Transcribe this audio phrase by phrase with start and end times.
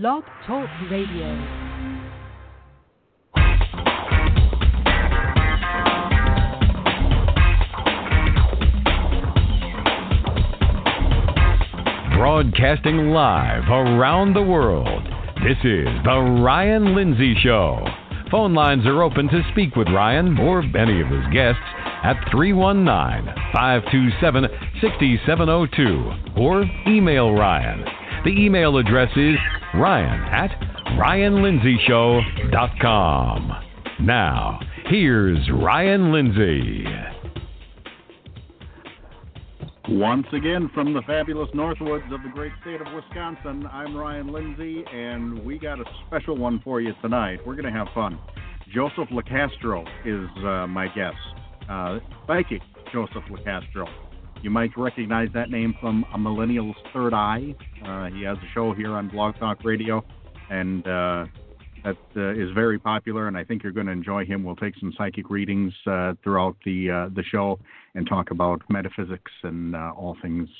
[0.00, 1.36] Blog Talk Radio.
[12.16, 14.88] Broadcasting live around the world.
[15.44, 17.86] This is The Ryan Lindsay Show.
[18.32, 21.62] Phone lines are open to speak with Ryan or any of his guests
[22.02, 24.48] at 319 527
[24.80, 27.84] 6702 or email Ryan.
[28.24, 29.36] The email address is
[29.78, 30.50] ryan at
[30.98, 33.52] ryanlindsayshow.com.
[34.00, 36.84] Now, here's Ryan Lindsay.
[39.88, 44.82] Once again, from the fabulous Northwoods of the great state of Wisconsin, I'm Ryan Lindsay,
[44.92, 47.40] and we got a special one for you tonight.
[47.46, 48.18] We're going to have fun.
[48.72, 51.16] Joseph LoCastro is uh, my guest.
[51.68, 53.86] Uh, psychic Joseph LoCastro.
[54.44, 57.54] You might recognize that name from A Millennial's Third Eye.
[57.82, 60.04] Uh, he has a show here on Blog Talk Radio,
[60.50, 61.24] and uh,
[61.82, 64.44] that uh, is very popular, and I think you're going to enjoy him.
[64.44, 67.58] We'll take some psychic readings uh, throughout the uh, the show
[67.94, 70.50] and talk about metaphysics and uh, all things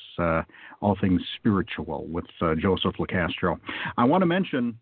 [0.80, 2.24] all things spiritual with
[2.62, 3.60] Joseph LoCastro.
[3.98, 4.78] I want to mention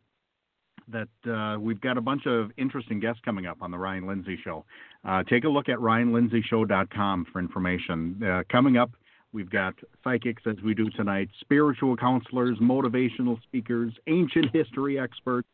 [0.93, 4.39] that uh, we've got a bunch of interesting guests coming up on the Ryan Lindsay
[4.45, 4.65] Show.
[5.05, 8.23] Uh, take a look at RyanLindsayshow.com for information.
[8.25, 8.91] Uh, coming up.
[9.35, 9.73] We've got
[10.05, 15.49] psychics, as we do tonight, spiritual counselors, motivational speakers, ancient history experts,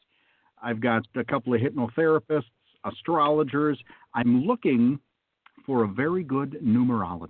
[0.63, 2.45] I've got a couple of hypnotherapists,
[2.85, 3.79] astrologers.
[4.15, 4.99] I'm looking
[5.67, 7.29] for a very good numerologist.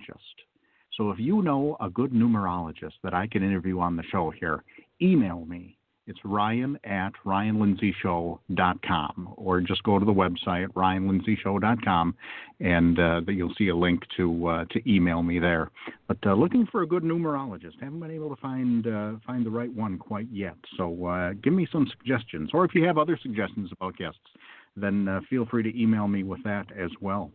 [0.97, 4.65] So if you know a good numerologist that I can interview on the show here,
[5.01, 5.78] email me.
[6.09, 12.15] It's ryan at ryanlindsayshow.com or just go to the website, ryanlindsayshow.com,
[12.61, 15.71] and uh, that you'll see a link to uh, to email me there.
[16.07, 17.79] But uh, looking for a good numerologist.
[17.81, 20.57] Haven't been able to find uh, find the right one quite yet.
[20.77, 22.53] So uh, give me some suggestions.
[22.55, 24.21] Or if you have other suggestions about guests,
[24.81, 27.31] then uh, feel free to email me with that as well.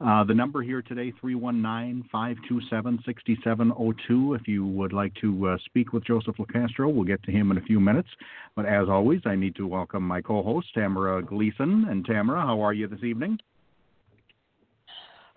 [0.00, 4.34] Uh, the number here today, 319 527 6702.
[4.34, 7.58] If you would like to uh, speak with Joseph LoCastro, we'll get to him in
[7.58, 8.08] a few minutes.
[8.56, 11.86] But as always, I need to welcome my co host, Tamara Gleason.
[11.88, 13.38] And Tamara, how are you this evening?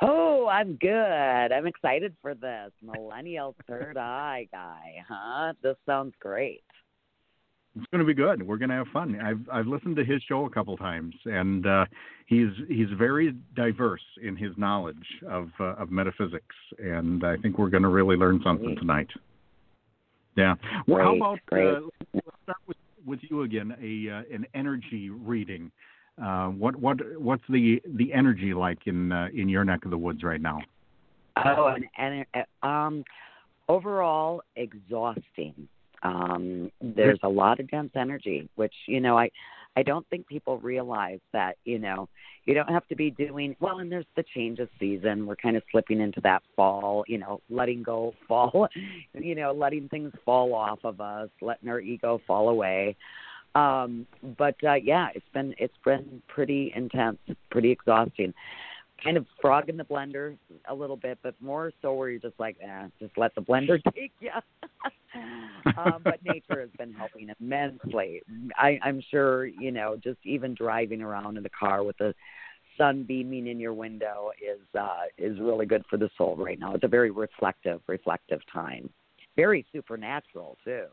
[0.01, 1.51] Oh, I'm good.
[1.51, 2.71] I'm excited for this.
[2.83, 5.53] Millennial third eye guy, huh?
[5.63, 6.63] This sounds great.
[7.77, 8.41] It's going to be good.
[8.45, 9.19] We're going to have fun.
[9.21, 11.85] I've I've listened to his show a couple times, and uh,
[12.25, 14.95] he's he's very diverse in his knowledge
[15.29, 19.09] of uh, of metaphysics, and I think we're going to really learn something tonight.
[20.35, 20.55] Yeah.
[20.87, 21.81] Well, how about uh,
[22.13, 23.75] let's start with with you again?
[23.81, 25.71] A uh, an energy reading.
[26.21, 29.97] Uh, what what what's the the energy like in uh, in your neck of the
[29.97, 30.59] woods right now?
[31.45, 33.03] Oh, and, and um,
[33.69, 35.67] overall exhausting
[36.03, 39.29] um, there's a lot of dense energy, which you know I
[39.75, 42.09] I don't think people realize that you know
[42.45, 43.79] you don't have to be doing well.
[43.79, 45.25] And there's the change of season.
[45.25, 48.67] We're kind of slipping into that fall, you know, letting go, fall,
[49.13, 52.95] you know, letting things fall off of us, letting our ego fall away.
[53.55, 54.05] Um,
[54.37, 57.17] but uh, yeah, it's been it's been pretty intense,
[57.49, 58.33] pretty exhausting
[59.03, 60.35] kind of frog in the blender
[60.67, 63.81] a little bit, but more so where you're just like, eh, just let the blender
[63.95, 64.31] take you.
[65.77, 68.21] Um, but nature has been helping immensely.
[68.55, 72.13] I, I'm sure, you know, just even driving around in the car with the
[72.77, 76.75] sun beaming in your window is uh, is really good for the soul right now.
[76.75, 78.89] It's a very reflective, reflective time.
[79.35, 80.85] Very supernatural too.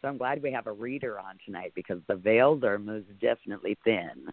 [0.00, 3.78] So I'm glad we have a reader on tonight because the veils are most definitely
[3.84, 4.28] thin.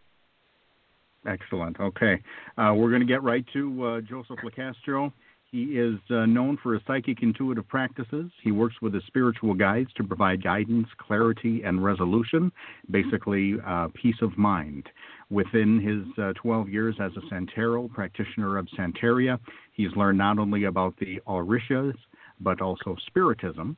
[1.28, 1.80] Excellent.
[1.80, 2.22] Okay.
[2.58, 5.12] Uh, we're going to get right to uh, Joseph LoCastro.
[5.52, 8.32] He is uh, known for his psychic intuitive practices.
[8.44, 12.52] He works with his spiritual guides to provide guidance, clarity, and resolution,
[12.92, 14.88] basically, uh, peace of mind.
[15.32, 19.40] Within his uh, 12 years as a Santero practitioner of Santeria,
[19.74, 21.96] he's learned not only about the Orishas,
[22.40, 23.76] but also Spiritism.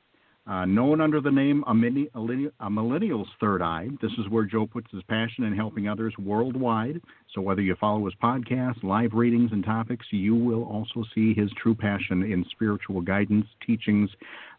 [0.51, 4.67] Uh, known under the name a, Mini, a, Millennial's Third Eye, this is where Joe
[4.67, 6.99] puts his passion in helping others worldwide.
[7.33, 11.49] So whether you follow his podcast, live readings, and topics, you will also see his
[11.53, 14.09] true passion in spiritual guidance, teachings,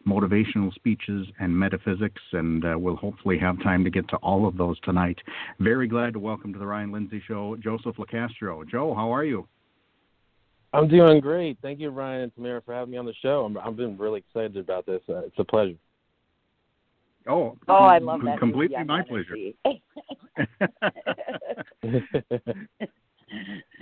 [0.07, 2.23] motivational speeches, and metaphysics.
[2.31, 5.19] And uh, we'll hopefully have time to get to all of those tonight.
[5.59, 8.67] Very glad to welcome to the Ryan Lindsay Show Joseph LoCastro.
[8.67, 9.47] Joe, how are you?
[10.73, 11.57] I'm doing great.
[11.61, 13.45] Thank you, Ryan and Tamara, for having me on the show.
[13.45, 15.01] I'm, I've been really excited about this.
[15.07, 15.75] Uh, it's a pleasure.
[17.27, 18.39] Oh, oh, I love that.
[18.39, 19.35] Completely my pleasure.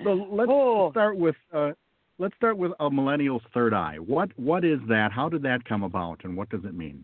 [0.04, 0.92] so let's oh.
[0.92, 1.72] start with uh,
[2.20, 3.96] let's start with a millennial's third eye.
[3.96, 5.12] What what is that?
[5.12, 7.04] How did that come about, and what does it mean?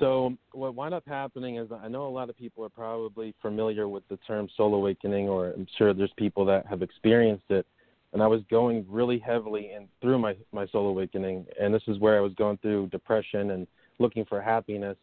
[0.00, 3.86] So what wound up happening is I know a lot of people are probably familiar
[3.86, 7.64] with the term soul awakening, or I'm sure there's people that have experienced it
[8.12, 11.98] and I was going really heavily in through my my soul awakening, and this is
[11.98, 13.66] where I was going through depression and
[13.98, 14.96] looking for happiness.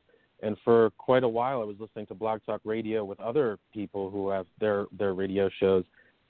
[0.43, 4.11] And for quite a while, I was listening to Blog Talk Radio with other people
[4.11, 5.83] who have their their radio shows,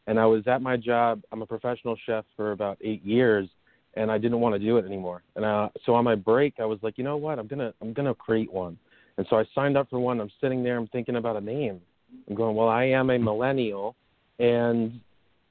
[0.05, 1.21] and I was at my job.
[1.31, 3.49] I'm a professional chef for about eight years,
[3.95, 5.23] and I didn't want to do it anymore.
[5.35, 7.39] And I, so on my break, I was like, you know what?
[7.39, 8.77] I'm gonna I'm gonna create one.
[9.17, 10.21] And so I signed up for one.
[10.21, 10.77] I'm sitting there.
[10.77, 11.81] I'm thinking about a name.
[12.29, 13.95] I'm going, well, I am a millennial,
[14.39, 15.01] and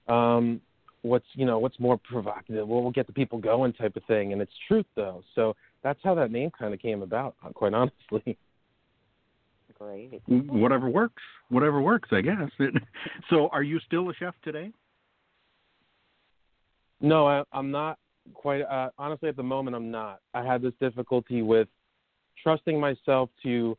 [0.08, 0.60] um,
[1.06, 4.32] what's you know what's more provocative what will get the people going type of thing
[4.32, 5.22] and it's truth though.
[5.34, 8.36] So that's how that name kind of came about uh, quite honestly.
[9.78, 10.22] Great.
[10.26, 12.50] Whatever works whatever works i guess.
[13.30, 14.72] So are you still a chef today?
[17.00, 17.98] No I, i'm not
[18.34, 20.20] quite uh, honestly at the moment i'm not.
[20.34, 21.68] I had this difficulty with
[22.42, 23.76] trusting myself to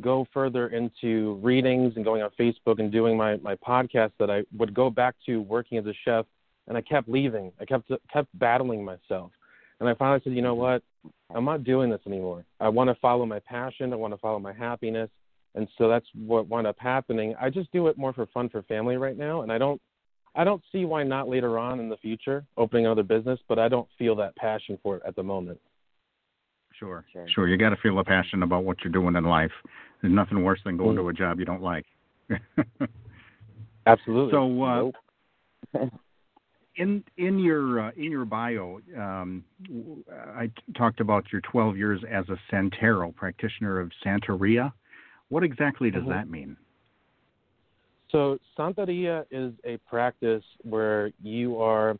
[0.00, 4.42] go further into readings and going on facebook and doing my my podcast that i
[4.56, 6.24] would go back to working as a chef
[6.68, 7.50] and I kept leaving.
[7.60, 9.32] I kept kept battling myself,
[9.80, 10.82] and I finally said, you know what?
[11.34, 12.44] I'm not doing this anymore.
[12.60, 13.92] I want to follow my passion.
[13.92, 15.10] I want to follow my happiness,
[15.54, 17.34] and so that's what wound up happening.
[17.40, 19.80] I just do it more for fun for family right now, and I don't.
[20.34, 23.68] I don't see why not later on in the future opening another business, but I
[23.68, 25.58] don't feel that passion for it at the moment.
[26.78, 27.26] Sure, sure.
[27.34, 27.48] sure.
[27.48, 29.50] You got to feel a passion about what you're doing in life.
[30.00, 31.00] There's nothing worse than going mm.
[31.00, 31.86] to a job you don't like.
[33.86, 34.30] Absolutely.
[34.30, 34.90] So, uh,
[35.74, 35.92] nope.
[36.78, 39.44] in in your uh, in your bio, um,
[40.34, 44.72] I talked about your 12 years as a Santero practitioner of Santeria.
[45.28, 46.10] What exactly does mm-hmm.
[46.12, 46.56] that mean?
[48.10, 51.98] So Santeria is a practice where you are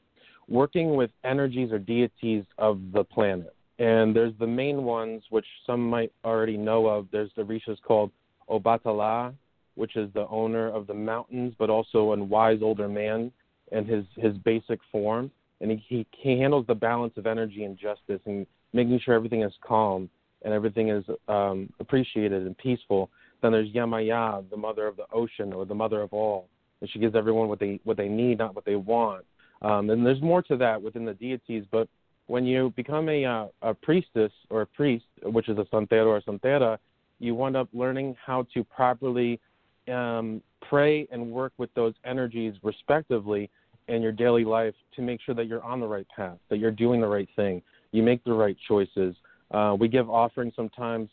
[0.49, 3.55] working with energies or deities of the planet.
[3.79, 7.07] And there's the main ones, which some might already know of.
[7.13, 8.11] There's the Orishas called
[8.49, 9.35] Obatala,
[9.75, 13.31] which is the owner of the mountains, but also a wise older man
[13.73, 15.31] and his his basic form,
[15.61, 19.43] and he, he he handles the balance of energy and justice and making sure everything
[19.43, 20.09] is calm
[20.43, 23.11] and everything is um, appreciated and peaceful.
[23.43, 26.49] Then there's Yemaya, the mother of the ocean or the mother of all,
[26.81, 29.25] and she gives everyone what they what they need, not what they want.
[29.63, 31.89] Um, and there's more to that within the deities, but
[32.27, 36.21] when you become a uh, a priestess or a priest, which is a santero or
[36.21, 36.79] santera,
[37.19, 39.41] you wind up learning how to properly
[39.89, 43.51] um, pray and work with those energies respectively
[43.89, 46.71] in your daily life to make sure that you're on the right path, that you're
[46.71, 47.63] doing the right thing,
[47.93, 49.15] you make the right choices.
[49.51, 51.09] Uh, we give offerings sometimes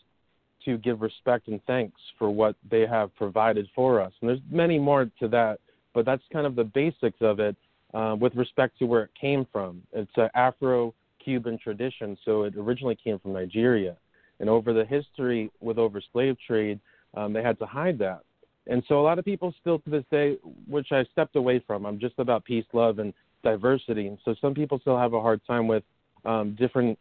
[0.65, 4.11] to give respect and thanks for what they have provided for us.
[4.21, 5.59] And there's many more to that,
[5.93, 7.55] but that's kind of the basics of it
[7.93, 9.81] uh, with respect to where it came from.
[9.93, 10.93] It's an Afro
[11.23, 13.95] Cuban tradition, so it originally came from Nigeria.
[14.39, 16.79] And over the history with over slave trade,
[17.15, 18.21] um, they had to hide that.
[18.67, 21.85] And so a lot of people still to this day, which I stepped away from,
[21.85, 24.07] I'm just about peace, love, and diversity.
[24.07, 25.83] And so some people still have a hard time with
[26.25, 26.97] um, different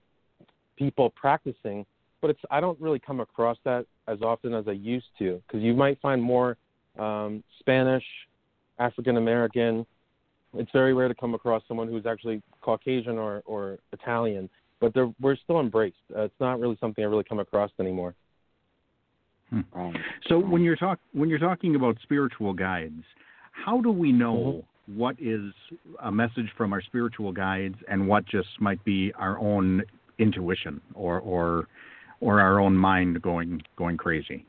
[0.76, 1.86] people practicing,
[2.20, 5.62] but it's I don't really come across that as often as I used to because
[5.62, 6.56] you might find more
[6.98, 8.04] um, Spanish,
[8.78, 9.86] African American.
[10.56, 14.48] It's very rare to come across someone who's actually Caucasian or, or Italian,
[14.80, 15.96] but we're still embraced.
[16.16, 18.14] Uh, it's not really something I really come across anymore.
[19.54, 19.90] Hmm.
[20.28, 23.04] So when you're talk when you're talking about spiritual guides,
[23.52, 24.98] how do we know mm-hmm.
[24.98, 25.52] what is
[26.02, 29.82] a message from our spiritual guides and what just might be our own
[30.18, 31.68] intuition or or
[32.20, 34.44] or our own mind going going crazy?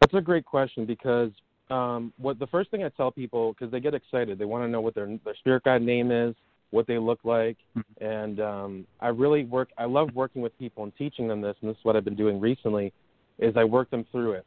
[0.00, 1.30] That's a great question because
[1.70, 4.68] um, what the first thing I tell people because they get excited, they want to
[4.68, 6.34] know what their their spirit guide name is,
[6.70, 8.04] what they look like, mm-hmm.
[8.04, 9.68] and um, I really work.
[9.76, 12.16] I love working with people and teaching them this, and this is what I've been
[12.16, 12.92] doing recently
[13.38, 14.46] is I work them through it.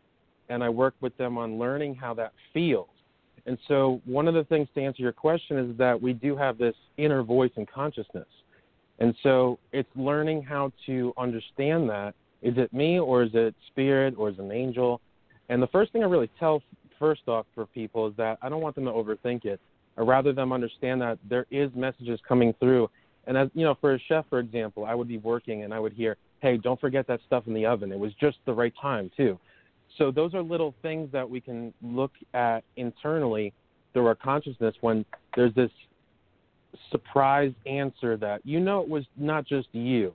[0.49, 2.89] And I work with them on learning how that feels.
[3.45, 6.57] And so, one of the things to answer your question is that we do have
[6.57, 8.27] this inner voice and consciousness.
[8.99, 12.13] And so it's learning how to understand that.
[12.41, 15.01] Is it me or is it spirit or is it an angel?
[15.49, 16.61] And the first thing I really tell
[16.99, 19.59] first off for people is that I don't want them to overthink it.
[19.97, 22.89] I rather them understand that there is messages coming through.
[23.25, 25.79] And as you know, for a chef, for example, I would be working and I
[25.79, 28.73] would hear, "Hey, don't forget that stuff in the oven." It was just the right
[28.81, 29.39] time too.
[29.97, 33.53] So those are little things that we can look at internally
[33.93, 35.03] through our consciousness when
[35.35, 35.71] there's this
[36.91, 40.13] surprise answer that you know it was not just you.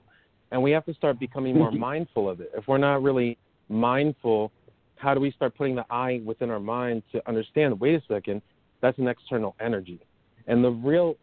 [0.51, 2.51] And we have to start becoming more mindful of it.
[2.55, 3.37] If we're not really
[3.69, 4.51] mindful,
[4.95, 8.41] how do we start putting the I within our mind to understand, wait a second,
[8.81, 9.99] that's an external energy.
[10.47, 11.15] And the real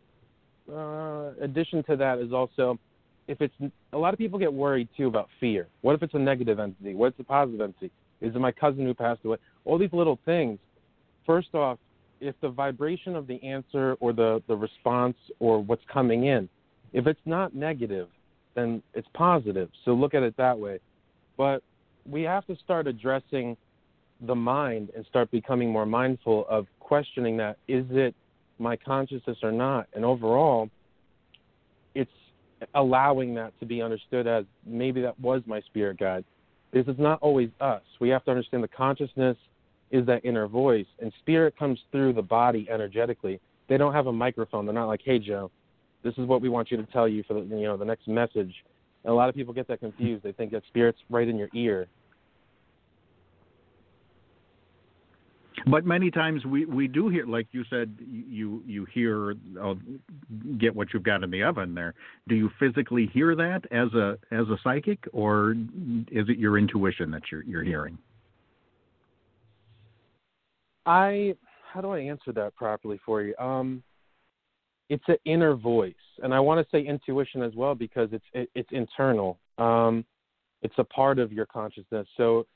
[0.71, 2.79] uh, addition to that is also
[3.29, 3.55] if it's
[3.93, 5.69] a lot of people get worried too about fear.
[5.83, 6.95] What if it's a negative entity?
[6.95, 7.91] What's a positive entity?
[8.21, 9.38] Is it my cousin who passed away?
[9.64, 10.59] All these little things.
[11.26, 11.79] First off,
[12.21, 16.49] if the vibration of the answer or the, the response or what's coming in,
[16.93, 18.09] if it's not negative,
[18.55, 19.71] then it's positive.
[19.85, 20.79] So look at it that way.
[21.37, 21.62] But
[22.09, 23.57] we have to start addressing
[24.26, 28.14] the mind and start becoming more mindful of questioning that is it
[28.59, 29.88] my consciousness or not?
[29.95, 30.69] And overall,
[31.95, 32.11] it's
[32.75, 36.25] allowing that to be understood as maybe that was my spirit guide.
[36.71, 37.83] Because it's not always us.
[38.00, 39.37] We have to understand the consciousness
[39.90, 43.40] is that inner voice, and spirit comes through the body energetically.
[43.69, 44.64] They don't have a microphone.
[44.64, 45.50] They're not like, "Hey, Joe,
[46.02, 48.09] this is what we want you to tell you for the you know the next
[48.09, 48.64] message."
[49.04, 50.23] And a lot of people get that confused.
[50.23, 51.88] They think that spirit's right in your ear.
[55.66, 59.75] But many times we, we do hear, like you said, you you hear, uh,
[60.59, 61.95] get what you've got in the oven there.
[62.28, 65.52] Do you physically hear that as a as a psychic, or
[66.11, 67.97] is it your intuition that you're you're hearing?
[70.87, 71.35] I
[71.73, 73.35] how do I answer that properly for you?
[73.38, 73.83] Um,
[74.88, 78.50] it's an inner voice, and I want to say intuition as well because it's it,
[78.54, 79.38] it's internal.
[79.59, 80.04] Um,
[80.62, 82.47] it's a part of your consciousness, so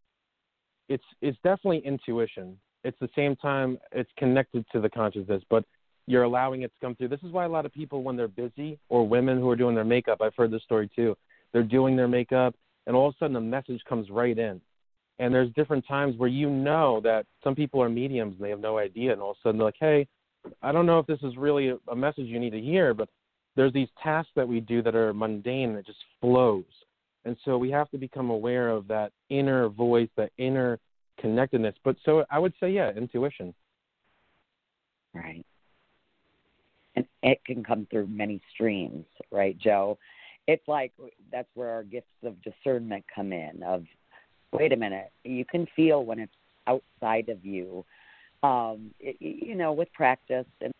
[0.88, 2.58] it's it's definitely intuition.
[2.86, 5.64] It's the same time it's connected to the consciousness, but
[6.06, 7.08] you're allowing it to come through.
[7.08, 9.74] This is why a lot of people, when they're busy, or women who are doing
[9.74, 11.16] their makeup, I've heard this story too.
[11.52, 12.54] They're doing their makeup,
[12.86, 14.60] and all of a sudden a message comes right in
[15.18, 18.60] and there's different times where you know that some people are mediums and they have
[18.60, 20.06] no idea, and all of a sudden they're like, hey,
[20.62, 23.08] I don't know if this is really a, a message you need to hear, but
[23.56, 26.64] there's these tasks that we do that are mundane and it just flows.
[27.24, 30.78] And so we have to become aware of that inner voice, that inner
[31.20, 31.74] connectedness.
[31.84, 33.54] But so I would say, yeah, intuition.
[35.14, 35.44] Right.
[36.94, 39.98] And it can come through many streams, right, Joe?
[40.48, 40.92] It's like
[41.32, 43.84] that's where our gifts of discernment come in of
[44.52, 46.32] wait a minute, you can feel when it's
[46.66, 47.84] outside of you.
[48.42, 50.72] Um, it, you know, with practice and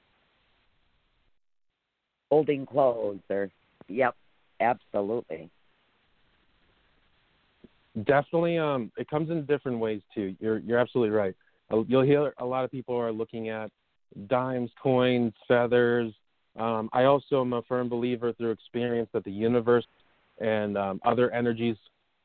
[2.31, 3.51] folding clothes or,
[3.89, 4.15] yep,
[4.61, 5.51] absolutely.
[8.05, 10.37] Definitely, um, it comes in different ways too.
[10.39, 11.35] You're you're absolutely right.
[11.73, 13.71] Uh, you'll hear a lot of people are looking at
[14.27, 16.13] dimes, coins, feathers.
[16.59, 19.87] Um, I also am a firm believer through experience that the universe
[20.41, 21.77] and um, other energies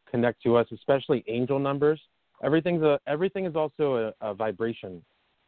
[0.10, 2.00] connect to us, especially angel numbers.
[2.44, 5.02] Everything's a, everything is also a, a vibration,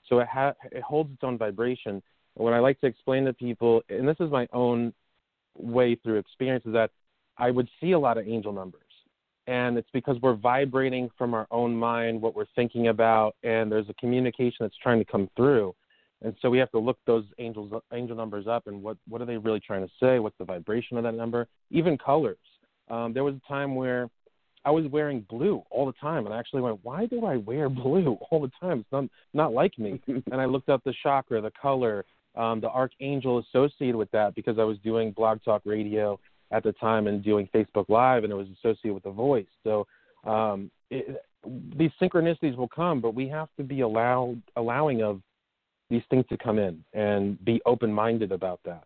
[0.07, 2.01] so it ha- it holds its own vibration.
[2.35, 4.93] And what I like to explain to people, and this is my own
[5.57, 6.91] way through experience, is that
[7.37, 8.82] I would see a lot of angel numbers,
[9.47, 13.89] and it's because we're vibrating from our own mind, what we're thinking about, and there's
[13.89, 15.75] a communication that's trying to come through.
[16.21, 19.25] And so we have to look those angels angel numbers up and what what are
[19.25, 20.19] they really trying to say?
[20.19, 21.47] What's the vibration of that number?
[21.69, 22.37] Even colors.
[22.89, 24.09] Um, there was a time where
[24.65, 27.67] I was wearing blue all the time, and I actually went, "Why do I wear
[27.69, 28.79] blue all the time?
[28.79, 32.69] It's not not like me." and I looked up the chakra, the color, um, the
[32.69, 36.19] archangel associated with that because I was doing Blog Talk Radio
[36.53, 39.47] at the time and doing Facebook Live, and it was associated with the voice.
[39.63, 39.85] So
[40.23, 41.21] um, it,
[41.75, 45.21] these synchronicities will come, but we have to be allowed allowing of
[45.89, 48.85] these things to come in and be open minded about that.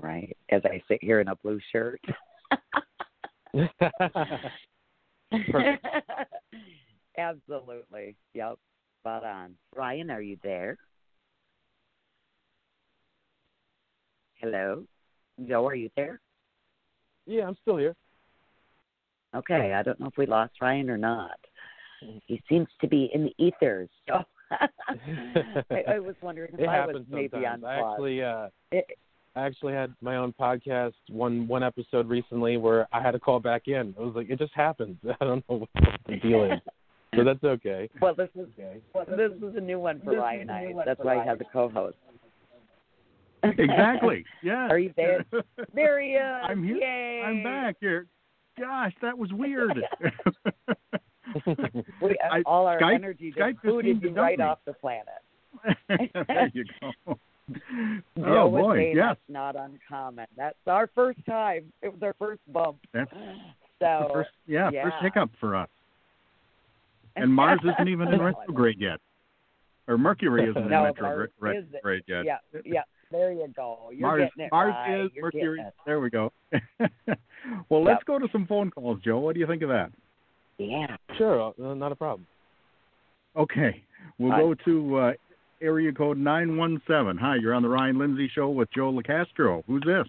[0.00, 0.36] Right.
[0.50, 2.00] As I sit here in a blue shirt.
[7.18, 8.14] Absolutely.
[8.34, 8.58] Yep.
[9.00, 9.54] Spot on.
[9.74, 10.76] Ryan, are you there?
[14.34, 14.84] Hello?
[15.46, 16.20] Joe, are you there?
[17.26, 17.94] Yeah, I'm still here.
[19.34, 21.38] Okay, I don't know if we lost Ryan or not.
[22.26, 23.88] He seems to be in the ethers.
[24.06, 24.22] So
[25.70, 27.64] I, I was wondering if it I was maybe sometimes.
[27.64, 28.86] on I actually uh it,
[29.36, 33.40] I actually had my own podcast one one episode recently where I had to call
[33.40, 33.88] back in.
[33.88, 34.96] It was like it just happens.
[35.20, 35.68] I don't know what
[36.06, 36.60] the deal is,
[37.14, 37.90] so that's okay.
[38.00, 38.80] Well, this is okay.
[38.94, 40.42] well, this is a new one for This Ryan.
[40.42, 40.72] is I.
[40.72, 41.24] one That's for why Ryan.
[41.24, 41.96] he has a co-host.
[43.42, 44.24] Exactly.
[44.42, 44.68] Yeah.
[44.68, 45.24] Are you there?
[45.74, 46.42] There he is.
[46.44, 46.76] I'm here.
[46.76, 47.22] Yay.
[47.24, 48.06] I'm back here.
[48.58, 49.72] Gosh, that was weird.
[52.00, 54.44] We, uh, I- all our Skype- energy just booted you right me.
[54.44, 55.08] off the planet.
[55.88, 56.90] there you go.
[57.08, 57.18] Oh,
[58.16, 59.08] Joe oh boy, yes.
[59.08, 60.26] that's not uncommon.
[60.38, 61.70] That's our first time.
[61.82, 62.78] It was our first bump.
[62.94, 63.10] That's
[63.80, 64.84] So first, yeah, yeah.
[64.84, 65.68] first hiccup for us.
[67.14, 68.98] And Mars isn't even in retrograde yet,
[69.86, 72.24] or Mercury isn't in No, retrograde, is- retrograde yet.
[72.24, 72.82] yeah, yeah.
[73.10, 73.90] There you go.
[73.90, 75.00] You're Mars, getting it Mars right.
[75.04, 75.60] is You're Mercury.
[75.60, 75.74] it.
[75.86, 76.30] There we go.
[77.70, 78.06] well, let's Yep.
[78.06, 79.18] go to some phone calls, Joe.
[79.18, 79.90] What do you think of that?
[80.58, 80.96] Yeah.
[81.16, 82.26] Sure, uh, not a problem.
[83.36, 83.82] Okay,
[84.18, 84.40] we'll Hi.
[84.40, 85.12] go to uh,
[85.62, 87.16] area code nine one seven.
[87.18, 89.62] Hi, you're on the Ryan Lindsay Show with Joe LoCastro.
[89.66, 90.06] Who's this?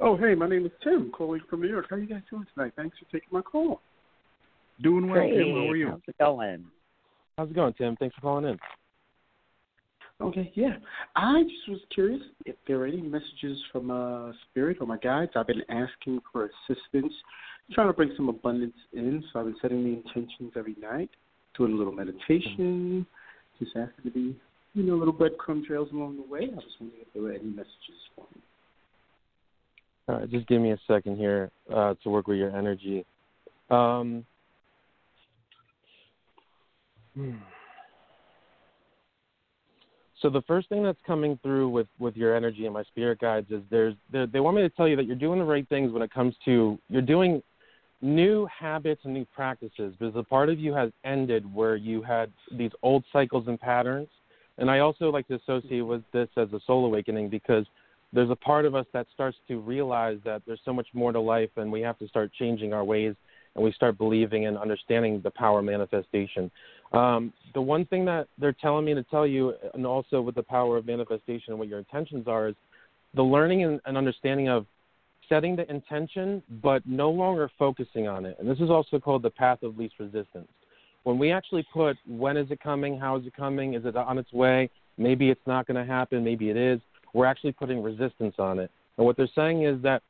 [0.00, 1.86] Oh, hey, my name is Tim, calling from New York.
[1.90, 2.72] How are you guys doing tonight?
[2.76, 3.80] Thanks for taking my call.
[4.80, 5.34] Doing well, Great.
[5.36, 5.50] Tim.
[5.54, 5.88] How are you?
[5.88, 6.64] How's it going?
[7.36, 7.96] How's it going, Tim?
[7.96, 8.58] Thanks for calling in.
[10.20, 10.76] Okay, yeah.
[11.14, 15.32] I just was curious if there are any messages from uh, Spirit or my guides.
[15.36, 17.12] I've been asking for assistance,
[17.72, 19.22] trying to bring some abundance in.
[19.32, 21.10] So I've been setting the intentions every night,
[21.56, 23.06] doing a little meditation,
[23.60, 24.36] just asking to be,
[24.74, 26.48] you know, little breadcrumb trails along the way.
[26.50, 28.42] I was wondering if there were any messages for me.
[30.08, 33.04] All right, just give me a second here uh, to work with your energy.
[33.70, 34.24] Um,
[37.14, 37.36] hmm.
[40.20, 43.50] So the first thing that's coming through with, with your energy and my spirit guides
[43.50, 46.02] is there's they want me to tell you that you're doing the right things when
[46.02, 47.42] it comes to you're doing
[48.00, 52.32] new habits and new practices because a part of you has ended where you had
[52.52, 54.08] these old cycles and patterns.
[54.58, 57.64] And I also like to associate with this as a soul awakening because
[58.12, 61.20] there's a part of us that starts to realize that there's so much more to
[61.20, 63.14] life and we have to start changing our ways
[63.54, 66.50] and we start believing and understanding the power of manifestation.
[66.92, 70.42] Um, the one thing that they're telling me to tell you, and also with the
[70.42, 72.54] power of manifestation and what your intentions are, is
[73.14, 74.66] the learning and, and understanding of
[75.28, 78.36] setting the intention, but no longer focusing on it.
[78.38, 80.48] And this is also called the path of least resistance.
[81.04, 84.18] When we actually put when is it coming, how is it coming, is it on
[84.18, 86.80] its way, maybe it's not going to happen, maybe it is,
[87.14, 88.70] we're actually putting resistance on it.
[88.96, 90.02] And what they're saying is that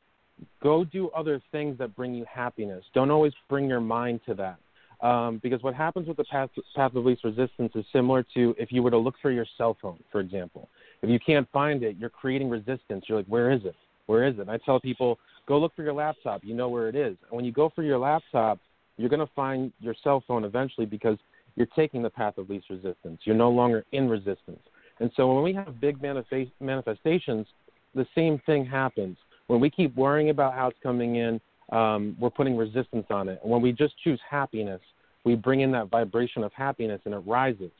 [0.63, 2.83] go do other things that bring you happiness.
[2.93, 4.57] Don't always bring your mind to that.
[5.01, 8.71] Um, because what happens with the path, path of least resistance is similar to if
[8.71, 10.67] you were to look for your cell phone, for example.
[11.01, 13.05] If you can't find it, you're creating resistance.
[13.07, 13.75] You're like, where is it?
[14.07, 14.41] Where is it?
[14.41, 16.43] And I tell people, go look for your laptop.
[16.43, 17.15] You know where it is.
[17.29, 18.59] And when you go for your laptop,
[18.97, 21.17] you're going to find your cell phone eventually because
[21.55, 23.21] you're taking the path of least resistance.
[23.23, 24.59] You're no longer in resistance.
[24.99, 27.47] And so when we have big manifest- manifestations,
[27.95, 29.17] the same thing happens.
[29.47, 31.39] When we keep worrying about how it's coming in,
[31.71, 33.39] um, we're putting resistance on it.
[33.43, 34.81] And when we just choose happiness,
[35.23, 37.71] we bring in that vibration of happiness and it rises.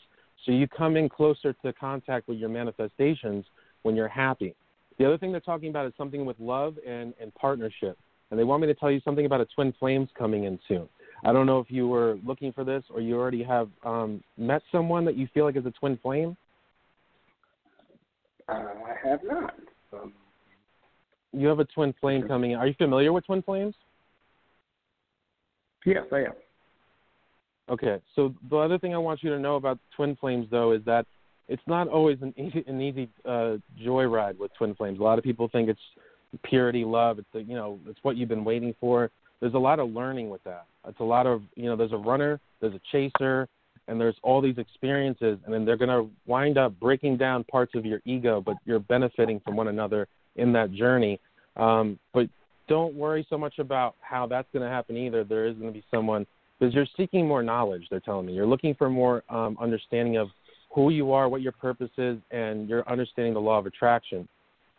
[0.45, 3.45] So you come in closer to contact with your manifestations
[3.83, 4.55] when you're happy.
[4.97, 7.97] The other thing they're talking about is something with love and, and partnership.
[8.31, 10.87] And they want me to tell you something about a twin flames coming in soon.
[11.23, 14.61] I don't know if you were looking for this or you already have um, met
[14.71, 16.37] someone that you feel like is a twin flame.
[18.47, 19.53] Uh, I have not.
[19.93, 20.13] Um,
[21.31, 22.57] You have a twin flame coming in.
[22.57, 23.75] Are you familiar with twin flames?
[25.85, 26.33] yes, I am.
[27.69, 30.81] Okay, so the other thing I want you to know about twin flames, though, is
[30.85, 31.05] that
[31.47, 34.99] it's not always an easy, an easy uh, joyride with twin flames.
[34.99, 35.79] A lot of people think it's
[36.43, 37.19] purity, love.
[37.19, 39.11] It's the, you know, it's what you've been waiting for.
[39.39, 40.65] There's a lot of learning with that.
[40.87, 41.75] It's a lot of you know.
[41.75, 43.47] There's a runner, there's a chaser,
[43.87, 47.73] and there's all these experiences, and then they're going to wind up breaking down parts
[47.75, 51.19] of your ego, but you're benefiting from one another in that journey.
[51.55, 52.27] Um, but
[52.67, 55.23] don't worry so much about how that's going to happen either.
[55.23, 56.25] There is going to be someone
[56.59, 57.87] because you're seeking more knowledge.
[57.89, 60.29] They're telling me you're looking for more um, understanding of
[60.73, 64.27] who you are, what your purpose is, and you're understanding the law of attraction.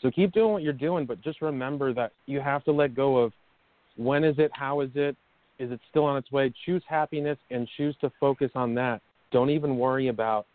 [0.00, 3.18] So keep doing what you're doing, but just remember that you have to let go
[3.18, 3.32] of
[3.96, 5.16] when is it, how is it,
[5.58, 6.52] is it still on its way?
[6.64, 9.02] Choose happiness and choose to focus on that.
[9.30, 10.46] Don't even worry about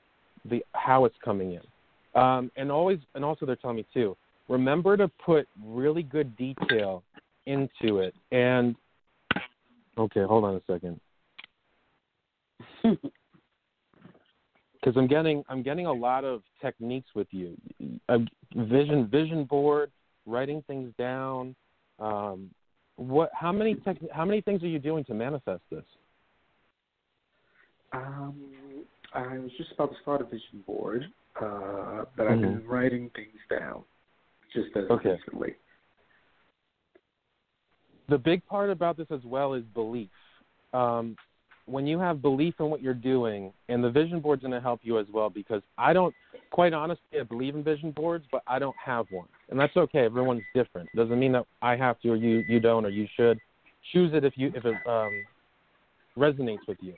[0.50, 2.20] the how it's coming in.
[2.20, 4.16] Um, and always, and also they're telling me too.
[4.48, 7.04] Remember to put really good detail
[7.46, 8.14] into it.
[8.32, 8.76] And
[9.98, 11.00] okay, hold on a second.
[14.86, 17.58] because I'm getting I'm getting a lot of techniques with you,
[18.10, 18.20] a
[18.56, 19.92] vision vision board,
[20.26, 21.56] writing things down.
[22.00, 22.52] Um,
[22.98, 23.32] what?
[23.34, 25.84] How many tech, How many things are you doing to manifest this?
[27.94, 28.36] Um,
[29.14, 31.06] I was just about to start a vision board,
[31.42, 33.84] uh, but I've been writing things down
[34.56, 35.18] just as Okay.
[38.08, 40.10] The big part about this as well is belief.
[40.74, 41.16] Um,
[41.66, 44.82] when you have belief in what you're doing, and the vision board's going to help
[44.84, 46.14] you as well because I don't,
[46.52, 50.06] quite honestly, I believe in vision boards, but I don't have one, and that's okay.
[50.06, 50.90] Everyone's different.
[50.94, 53.40] It Doesn't mean that I have to or you you don't or you should.
[53.94, 55.24] Choose it if you if it um,
[56.18, 56.94] resonates with you,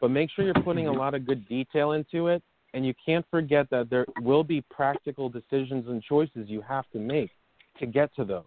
[0.00, 2.42] but make sure you're putting a lot of good detail into it,
[2.74, 6.98] and you can't forget that there will be practical decisions and choices you have to
[6.98, 7.30] make
[7.78, 8.44] to get to those.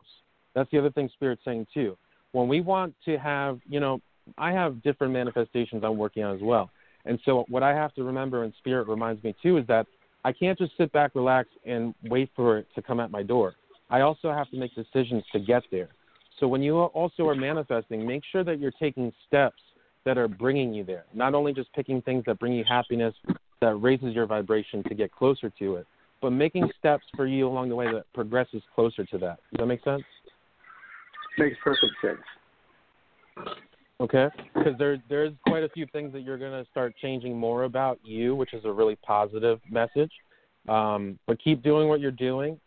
[0.54, 1.98] That's the other thing Spirit's saying too.
[2.32, 4.02] When we want to have, you know,
[4.38, 6.70] I have different manifestations I'm working on as well.
[7.06, 9.86] And so what I have to remember and spirit reminds me too is that
[10.24, 13.54] I can't just sit back, relax, and wait for it to come at my door.
[13.92, 15.90] I also have to make decisions to get there.
[16.40, 19.62] So when you also are manifesting, make sure that you're taking steps
[20.04, 21.06] that are bringing you there.
[21.14, 23.14] Not only just picking things that bring you happiness,
[23.62, 25.88] that raises your vibration to get closer to it,
[26.22, 29.40] but making steps for you along the way that progresses closer to that.
[29.52, 30.04] Does that make sense?
[31.38, 33.48] Makes perfect sense.
[34.02, 37.64] Okay, because there there's quite a few things that you're going to start changing more
[37.64, 40.12] about you, which is a really positive message.
[40.68, 42.60] Um, but keep doing what you're doing.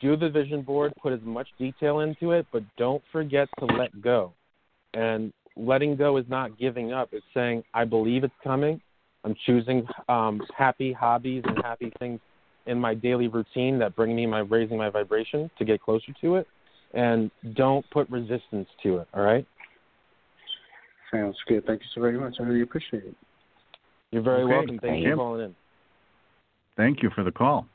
[0.00, 0.92] Do the vision board.
[1.00, 4.32] Put as much detail into it, but don't forget to let go.
[4.94, 7.08] And letting go is not giving up.
[7.12, 8.80] It's saying I believe it's coming.
[9.26, 12.20] I'm choosing um, happy hobbies and happy things
[12.66, 16.36] in my daily routine that bring me my raising my vibration to get closer to
[16.36, 16.46] it.
[16.94, 19.08] And don't put resistance to it.
[19.12, 19.44] All right.
[21.12, 21.66] Sounds good.
[21.66, 22.36] Thank you so very much.
[22.38, 23.16] I really appreciate it.
[24.12, 24.54] You're very Okay.
[24.54, 24.78] welcome.
[24.78, 25.56] Thank you for calling in.
[26.76, 27.66] Thank you for the call.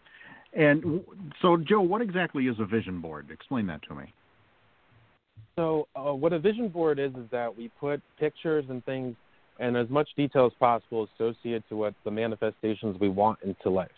[0.54, 1.04] And
[1.42, 3.28] so, Joe, what exactly is a vision board?
[3.30, 4.14] Explain that to me.
[5.58, 9.16] So, uh, what a vision board is is that we put pictures and things
[9.62, 13.92] and as much detail as possible associated to what the manifestations we want into life.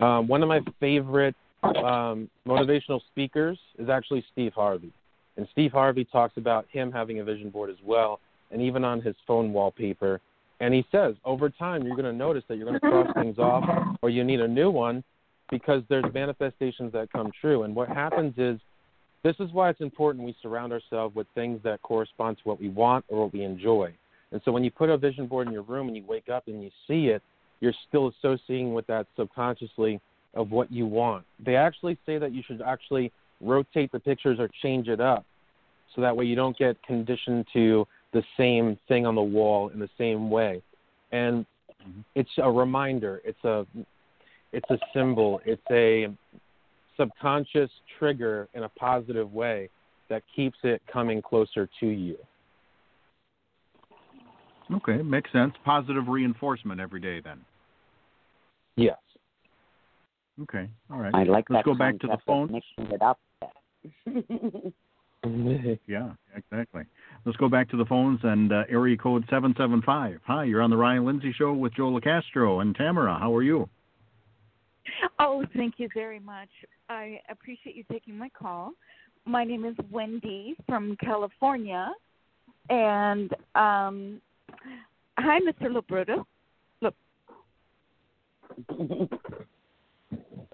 [0.00, 4.92] Um, one of my favorite um, motivational speakers is actually Steve Harvey,
[5.36, 8.20] and Steve Harvey talks about him having a vision board as well,
[8.50, 10.20] and even on his phone wallpaper.
[10.60, 13.38] And he says over time you're going to notice that you're going to cross things
[13.38, 13.64] off,
[14.00, 15.04] or you need a new one,
[15.50, 17.64] because there's manifestations that come true.
[17.64, 18.60] And what happens is
[19.22, 22.68] this is why it's important we surround ourselves with things that correspond to what we
[22.68, 23.92] want or what we enjoy.
[24.32, 26.46] And so when you put a vision board in your room and you wake up
[26.46, 27.22] and you see it,
[27.60, 30.00] you're still associating with that subconsciously
[30.34, 31.24] of what you want.
[31.44, 35.24] They actually say that you should actually rotate the pictures or change it up
[35.94, 39.78] so that way you don't get conditioned to the same thing on the wall in
[39.78, 40.62] the same way.
[41.12, 41.44] And
[41.82, 42.00] mm-hmm.
[42.14, 43.66] it's a reminder, it's a
[44.52, 46.08] it's a symbol, it's a
[46.96, 49.68] subconscious trigger in a positive way
[50.08, 52.16] that keeps it coming closer to you.
[54.72, 55.54] Okay, makes sense.
[55.64, 57.40] Positive reinforcement every day, then.
[58.76, 58.98] Yes.
[60.42, 61.14] Okay, all right.
[61.14, 62.50] I like Let's that go back to the concept of phones.
[62.78, 63.20] Mixing it up.
[65.86, 66.84] Yeah, exactly.
[67.26, 70.20] Let's go back to the phones and uh, area code 775.
[70.26, 73.18] Hi, you're on the Ryan Lindsay Show with Joe LoCastro and Tamara.
[73.18, 73.68] How are you?
[75.18, 76.48] Oh, thank you very much.
[76.88, 78.72] I appreciate you taking my call.
[79.26, 81.90] My name is Wendy from California,
[82.70, 84.22] and um,
[85.18, 85.68] hi, Mr.
[85.70, 86.24] Labruto.
[86.80, 86.94] Look,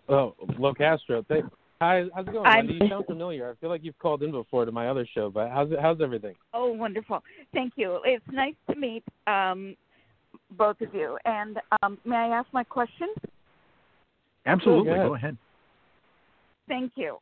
[0.09, 1.27] Oh, Locastro.
[1.29, 1.45] Th-
[1.81, 2.47] Hi, how's it going?
[2.47, 3.51] I'm- You sound familiar.
[3.51, 6.01] I feel like you've called in before to my other show, but how's it, how's
[6.01, 6.35] everything?
[6.55, 7.23] oh, wonderful.
[7.53, 8.01] Thank you.
[8.05, 9.77] It's nice to meet um,
[10.53, 11.19] both of you.
[11.27, 13.09] And um, may I ask my question?
[14.47, 14.85] Absolutely.
[14.85, 15.07] Go ahead.
[15.09, 15.37] Go ahead.
[16.69, 17.19] Thank you.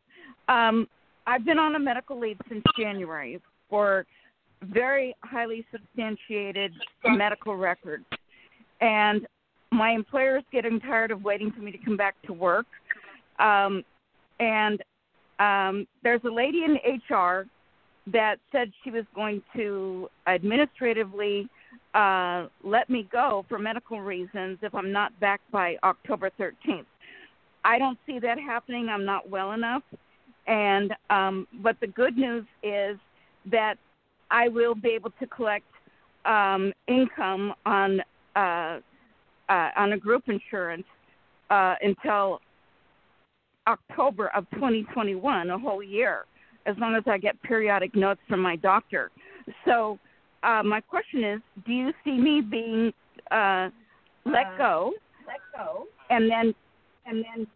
[0.49, 0.87] Um,
[1.27, 4.07] I've been on a medical leave since January for
[4.63, 6.73] very highly substantiated
[7.05, 8.05] medical records.
[8.81, 9.27] And
[9.73, 12.67] my employer is getting tired of waiting for me to come back to work.
[13.39, 13.83] Um,
[14.41, 14.83] and
[15.39, 16.79] um, there's a lady in
[17.11, 17.47] HR
[18.13, 21.49] that said she was going to administratively
[21.95, 26.87] uh, let me go for medical reasons if I'm not back by October 13th.
[27.65, 28.89] I don't see that happening.
[28.89, 29.83] I'm not well enough.
[30.47, 32.99] And um, but the good news is
[33.51, 33.77] that
[34.31, 35.67] I will be able to collect
[36.25, 38.01] um, income on
[38.37, 38.81] uh,
[39.49, 40.87] uh, on a group insurance
[41.51, 42.41] uh, until
[43.67, 46.25] October of 2021, a whole year,
[46.67, 49.11] as long as I get periodic notes from my doctor.
[49.65, 49.99] So
[50.43, 52.93] uh, my question is, do you see me being
[53.31, 53.71] uh,
[54.25, 54.93] let go,
[55.27, 56.55] let go, and then
[57.07, 57.47] and then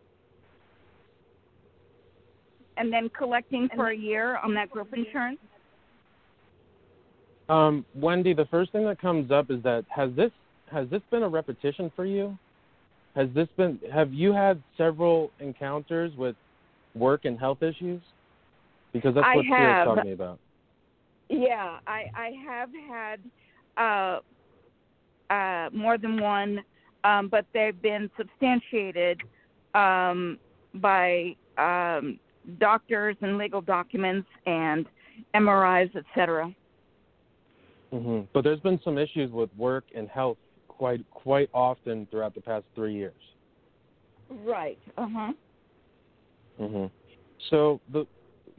[2.76, 5.38] and then collecting for a year on that group insurance?
[7.48, 10.30] Um, Wendy, the first thing that comes up is that has this
[10.70, 12.36] has this been a repetition for you?
[13.14, 16.36] Has this been have you had several encounters with
[16.94, 18.02] work and health issues?
[18.92, 19.86] Because that's what have.
[19.86, 20.38] talking about.
[21.28, 23.20] Yeah, I I have had
[23.76, 24.20] uh
[25.30, 26.64] uh, more than one,
[27.04, 29.20] um, but they've been substantiated
[29.74, 30.38] um,
[30.74, 32.18] by um,
[32.58, 34.86] doctors and legal documents and
[35.34, 36.04] MRIs, et
[37.90, 38.02] cetera.
[38.02, 42.40] hmm But there's been some issues with work and health quite quite often throughout the
[42.40, 43.14] past three years.
[44.44, 44.78] Right.
[44.96, 45.32] Uh huh.
[46.58, 46.86] hmm
[47.50, 48.06] So the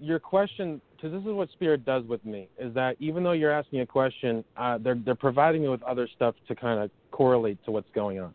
[0.01, 3.51] your question, because this is what Spirit does with me, is that even though you're
[3.51, 7.57] asking a question, uh, they're they're providing me with other stuff to kind of correlate
[7.65, 8.33] to what's going on.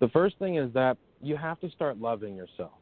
[0.00, 2.72] The first thing is that you have to start loving yourself.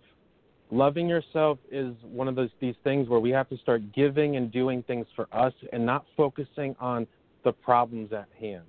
[0.70, 4.50] Loving yourself is one of those these things where we have to start giving and
[4.50, 7.06] doing things for us and not focusing on
[7.44, 8.64] the problems at hand.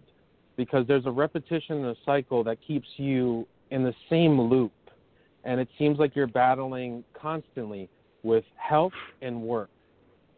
[0.56, 4.72] Because there's a repetition and a cycle that keeps you in the same loop.
[5.44, 7.90] And it seems like you're battling constantly
[8.24, 9.70] with health and work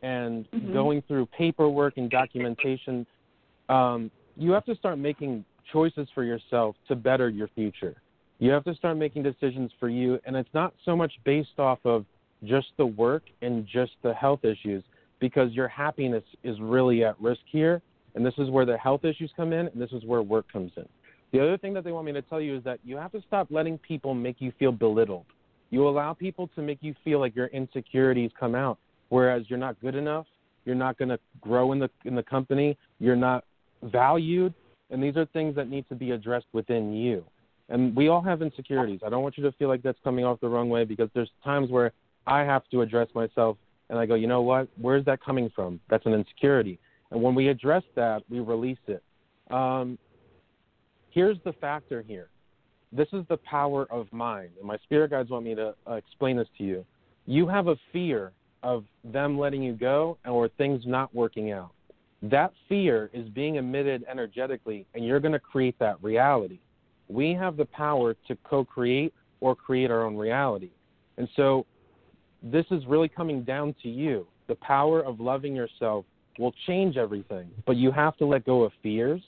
[0.02, 0.74] and Mhm.
[0.74, 3.06] going through paperwork and documentation.
[3.69, 7.95] Um, you have to start making choices for yourself to better your future.
[8.39, 11.80] You have to start making decisions for you, and it's not so much based off
[11.86, 12.06] of
[12.43, 14.84] just the work and just the health issues,
[15.19, 17.82] because your happiness is really at risk here.
[18.15, 20.71] And this is where the health issues come in, and this is where work comes
[20.78, 20.88] in.
[21.32, 23.21] The other thing that they want me to tell you is that you have to
[23.28, 25.25] stop letting people make you feel belittled.
[25.69, 28.78] You allow people to make you feel like your insecurities come out,
[29.10, 30.25] whereas you're not good enough,
[30.63, 33.43] you're not going to grow in the in the company, you're not
[33.84, 34.54] valued,
[34.89, 37.25] and these are things that need to be addressed within you.
[37.69, 39.01] And we all have insecurities.
[39.06, 41.32] I don't want you to feel like that's coming off the wrong way because there's
[41.43, 41.91] times where
[42.28, 43.58] I have to address myself
[43.89, 44.67] and I go, you know what?
[44.80, 45.80] Where's that coming from?
[45.89, 46.80] That's an insecurity.
[47.12, 49.04] And when we address that, we release it.
[49.52, 49.98] Um,
[51.12, 52.30] here's the factor here.
[52.91, 54.52] This is the power of mind.
[54.58, 56.86] And my spirit guides want me to uh, explain this to you.
[57.26, 58.32] You have a fear
[58.63, 61.72] of them letting you go or things not working out.
[62.24, 66.60] That fear is being emitted energetically, and you're going to create that reality.
[67.08, 70.72] We have the power to co create or create our own reality.
[71.18, 71.65] And so
[72.41, 74.28] this is really coming down to you.
[74.48, 76.06] The power of loving yourself
[76.38, 79.21] will change everything, but you have to let go of fears.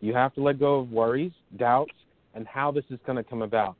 [0.00, 1.92] You have to let go of worries, doubts,
[2.34, 3.76] and how this is going to come about.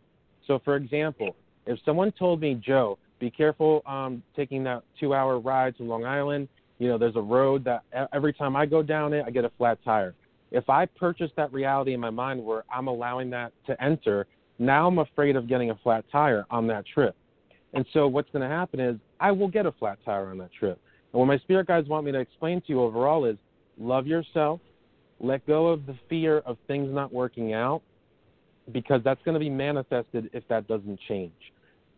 [0.47, 1.35] So, for example,
[1.67, 6.05] if someone told me, Joe, be careful um, taking that two hour ride to Long
[6.05, 9.45] Island, you know, there's a road that every time I go down it, I get
[9.45, 10.15] a flat tire.
[10.51, 14.27] If I purchase that reality in my mind where I'm allowing that to enter,
[14.59, 17.17] now I'm afraid of getting a flat tire on that trip.
[17.75, 20.53] And so what's going to happen is I will get a flat tire on that
[20.53, 20.81] trip.
[21.13, 23.37] And what my spirit guides want me to explain to you overall is
[23.79, 24.61] love yourself,
[25.21, 27.83] let go of the fear of things not working out,
[28.73, 31.33] because that's going to be manifested if that doesn't change.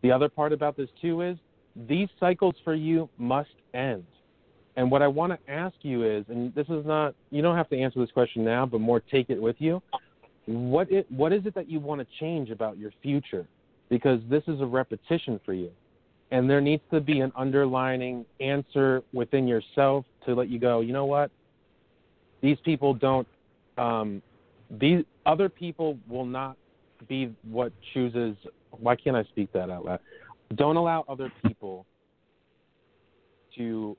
[0.03, 1.37] The other part about this too is
[1.89, 4.05] these cycles for you must end.
[4.77, 7.69] And what I want to ask you is, and this is not, you don't have
[7.71, 9.81] to answer this question now, but more take it with you.
[10.47, 13.47] What it, what is it that you want to change about your future?
[13.89, 15.71] Because this is a repetition for you.
[16.31, 20.93] And there needs to be an underlining answer within yourself to let you go, you
[20.93, 21.31] know what?
[22.41, 23.27] These people don't,
[23.79, 24.23] um,
[24.71, 26.57] these other people will not
[27.09, 28.37] be what chooses.
[28.71, 30.01] Why can't I speak that out loud?
[30.57, 31.87] Don't allow other people
[33.57, 33.97] to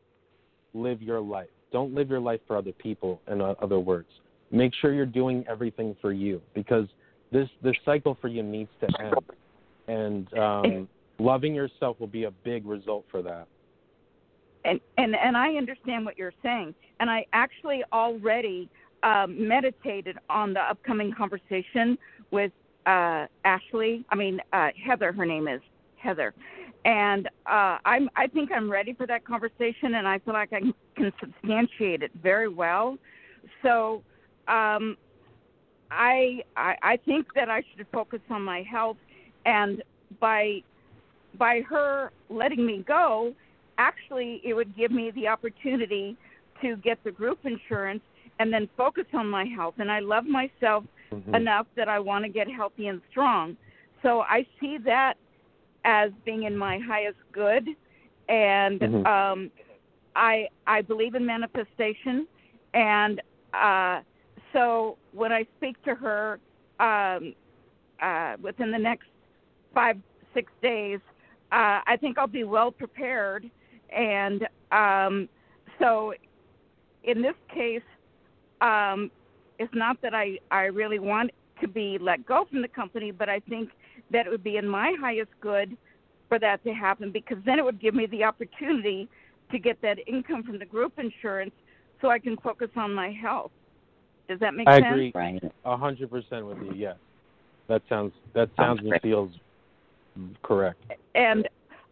[0.74, 1.50] live your life.
[1.72, 3.22] Don't live your life for other people.
[3.32, 4.08] In other words,
[4.52, 6.88] make sure you're doing everything for you because
[7.32, 9.16] this this cycle for you needs to end.
[9.88, 10.88] And um,
[11.20, 13.48] loving yourself will be a big result for that.
[14.66, 18.70] and and and I understand what you're saying, and I actually already
[19.04, 21.98] um, meditated on the upcoming conversation
[22.32, 22.52] with
[22.86, 24.04] uh, Ashley.
[24.10, 25.12] I mean uh, Heather.
[25.12, 25.62] Her name is
[25.96, 26.34] Heather,
[26.84, 30.60] and uh, I'm I think I'm ready for that conversation, and I feel like I
[30.60, 32.98] can, can substantiate it very well.
[33.64, 34.04] So.
[34.48, 34.98] Um,
[35.92, 38.98] I, I I think that I should focus on my health,
[39.46, 39.84] and
[40.20, 40.62] by
[41.38, 43.34] by her letting me go,
[43.78, 46.16] actually it would give me the opportunity
[46.62, 48.02] to get the group insurance
[48.40, 49.76] and then focus on my health.
[49.78, 51.36] And I love myself Mhm.
[51.36, 53.58] enough that I want to get healthy and strong.
[54.02, 55.18] So I see that
[55.84, 57.68] as being in my highest good,
[58.28, 59.06] and Mhm.
[59.06, 59.52] um,
[60.16, 62.28] I I believe in manifestation,
[62.74, 63.22] and
[63.54, 64.02] uh,
[64.54, 66.40] so when I speak to her
[66.80, 67.36] um,
[68.02, 69.08] uh, within the next
[69.74, 69.98] five
[70.34, 71.00] six days,
[71.56, 73.50] uh, I think I'll be well prepared,
[73.96, 75.30] and um,
[75.80, 76.14] so
[77.06, 77.82] in this case,
[78.60, 79.10] um,
[79.58, 83.30] it's not that I I really want to be let go from the company, but
[83.30, 83.70] I think
[84.12, 85.78] that it would be in my highest good
[86.28, 89.08] for that to happen because then it would give me the opportunity
[89.52, 91.54] to get that income from the group insurance
[92.02, 93.52] so I can focus on my health.
[94.28, 94.88] Does that make I sense?
[94.88, 96.74] I agree a hundred percent with you.
[96.76, 96.98] Yes,
[97.70, 99.32] that sounds that sounds and feels
[100.44, 100.82] correct.
[101.14, 101.48] And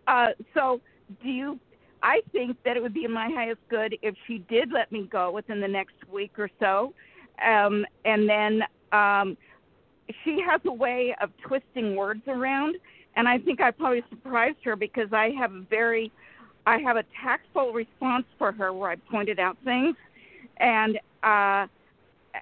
[0.08, 0.82] uh, so,
[1.22, 1.60] do you?
[2.02, 5.08] I think that it would be in my highest good if she did let me
[5.10, 6.94] go within the next week or so,
[7.46, 9.38] um, and then um,
[10.24, 12.76] she has a way of twisting words around,
[13.16, 16.12] and I think I probably surprised her because I have a very,
[16.66, 19.96] I have a tactful response for her where I pointed out things,
[20.58, 21.68] and uh,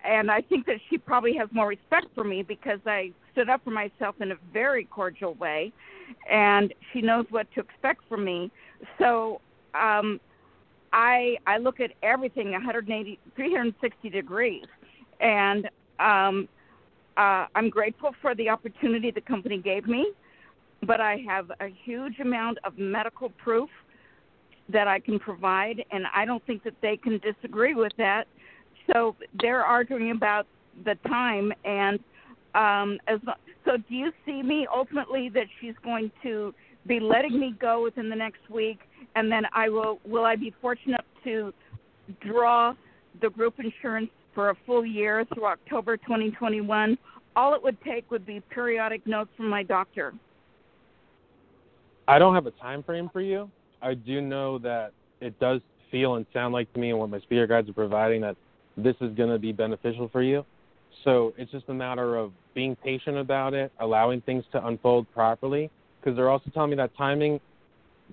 [0.03, 3.63] and I think that she probably has more respect for me because I stood up
[3.63, 5.71] for myself in a very cordial way,
[6.29, 8.51] and she knows what to expect from me.
[8.99, 9.41] So
[9.73, 10.19] um,
[10.93, 14.65] I I look at everything 180 360 degrees,
[15.19, 16.47] and um,
[17.17, 20.11] uh, I'm grateful for the opportunity the company gave me,
[20.83, 23.69] but I have a huge amount of medical proof
[24.69, 28.27] that I can provide, and I don't think that they can disagree with that.
[28.93, 30.47] So they're arguing about
[30.85, 31.99] the time, and
[32.55, 33.19] um, as
[33.65, 36.53] so, do you see me ultimately that she's going to
[36.87, 38.79] be letting me go within the next week,
[39.15, 41.53] and then I will will I be fortunate to
[42.19, 42.73] draw
[43.21, 46.97] the group insurance for a full year through October 2021?
[47.35, 50.13] All it would take would be periodic notes from my doctor.
[52.07, 53.49] I don't have a time frame for you.
[53.81, 57.19] I do know that it does feel and sound like to me, and what my
[57.19, 58.35] spirit guides are providing, that
[58.77, 60.45] this is going to be beneficial for you.
[61.03, 65.69] So it's just a matter of being patient about it, allowing things to unfold properly,
[65.99, 67.39] because they're also telling me that timing,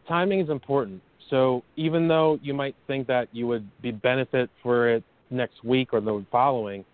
[0.06, 1.02] timing is important.
[1.30, 5.92] So even though you might think that you would be benefit for it next week
[5.92, 6.84] or the following,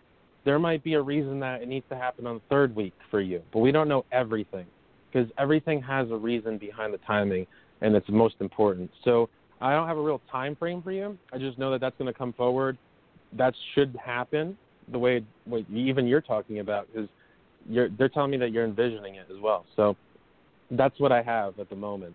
[0.45, 3.21] there might be a reason that it needs to happen on the third week for
[3.21, 3.41] you.
[3.53, 4.67] But we don't know everything
[5.11, 7.47] because everything has a reason behind the timing,
[7.81, 8.91] and it's most important.
[9.05, 9.29] So
[9.61, 11.17] I don't have a real time frame for you.
[11.33, 12.77] I just know that that's going to come forward.
[13.37, 14.57] That should happen
[14.93, 17.09] the way what even you're talking about is
[17.69, 19.65] you're they're telling me that you're envisioning it as well.
[19.77, 19.97] So
[20.71, 22.15] that's what I have at the moment.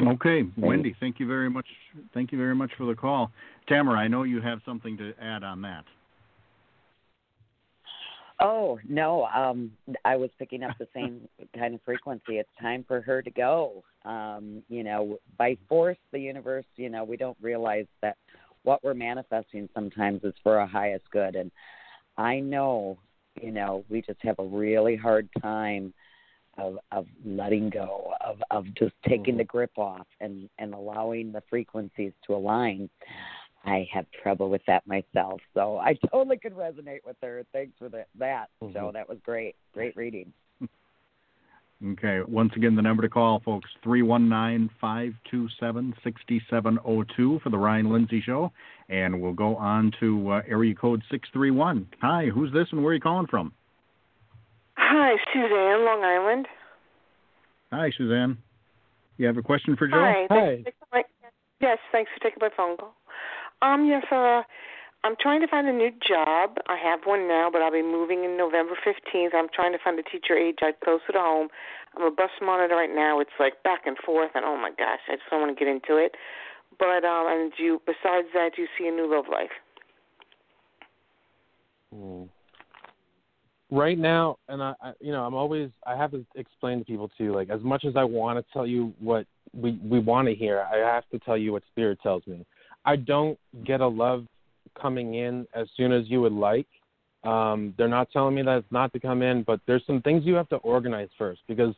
[0.00, 1.66] Okay, Wendy, thank you very much.
[2.14, 3.30] Thank you very much for the call.
[3.68, 5.84] Tamara, I know you have something to add on that.
[8.40, 9.72] Oh no, um,
[10.04, 11.28] I was picking up the same
[11.58, 12.38] kind of frequency.
[12.38, 13.84] It's time for her to go.
[14.04, 16.64] Um, you know, by force, the universe.
[16.76, 18.16] You know, we don't realize that
[18.62, 21.36] what we're manifesting sometimes is for our highest good.
[21.36, 21.50] And
[22.16, 22.98] I know,
[23.40, 25.94] you know, we just have a really hard time
[26.58, 31.42] of of letting go, of of just taking the grip off and and allowing the
[31.48, 32.90] frequencies to align.
[33.64, 37.44] I have trouble with that myself, so I totally could resonate with her.
[37.52, 38.08] Thanks for that.
[38.14, 38.72] That Mhm.
[38.72, 40.32] so that was great, great reading.
[41.82, 48.22] Okay, once again, the number to call, folks, 319 527 6702 for the Ryan Lindsay
[48.24, 48.52] Show.
[48.90, 51.86] And we'll go on to uh, area code 631.
[52.02, 53.54] Hi, who's this and where are you calling from?
[54.76, 56.46] Hi, Suzanne, Long Island.
[57.72, 58.36] Hi, Suzanne.
[59.16, 59.94] You have a question for Joe?
[59.96, 60.26] Hi.
[60.28, 60.62] Hi.
[60.62, 61.02] Thanks for my,
[61.60, 62.94] yes, thanks for taking my phone call.
[63.62, 64.42] Um, yes, uh,
[65.02, 66.56] I'm trying to find a new job.
[66.68, 69.34] I have one now, but I'll be moving in November 15th.
[69.34, 71.48] I'm trying to find a teacher aide job closer to home.
[71.96, 73.20] I'm a bus monitor right now.
[73.20, 75.70] It's like back and forth, and oh my gosh, I just don't want to get
[75.70, 76.12] into it.
[76.78, 79.50] But um, and do you, besides that, do you see a new love life?
[81.94, 82.28] Mm.
[83.72, 87.10] Right now, and I, I, you know, I'm always I have to explain to people
[87.16, 87.34] too.
[87.34, 90.66] Like as much as I want to tell you what we we want to hear,
[90.72, 92.44] I have to tell you what spirit tells me.
[92.84, 94.26] I don't get a love
[94.80, 96.66] coming in as soon as you would like.
[97.24, 100.24] Um, they're not telling me that it's not to come in, but there's some things
[100.24, 101.74] you have to organize first because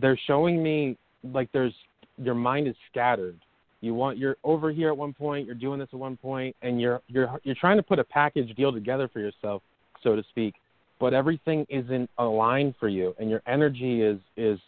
[0.00, 1.74] they're showing me like there's
[2.18, 3.38] your mind is scattered.
[3.80, 6.80] You want you're over here at one point, you're doing this at one point, and
[6.80, 9.62] you're you're you're trying to put a package deal together for yourself,
[10.02, 10.54] so to speak.
[11.00, 14.58] But everything isn't aligned for you, and your energy is is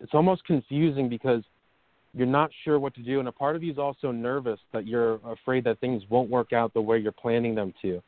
[0.00, 1.42] it's almost confusing because
[2.16, 4.86] you're not sure what to do, and a part of you is also nervous that
[4.86, 8.02] you're afraid that things won't work out the way you're planning them to.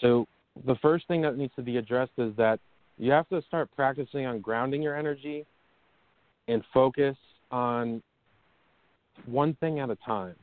[0.00, 0.26] So
[0.66, 2.58] the first thing that needs to be addressed is that
[2.98, 5.46] you have to start practicing on grounding your energy
[6.48, 7.16] and focus
[7.52, 8.02] on
[9.26, 10.34] one thing at a time.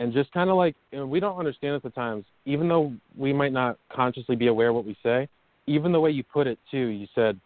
[0.00, 2.92] And just kind of like, you know, we don't understand at the times, even though
[3.16, 5.28] we might not consciously be aware of what we say,
[5.68, 7.38] even the way you put it too, you said,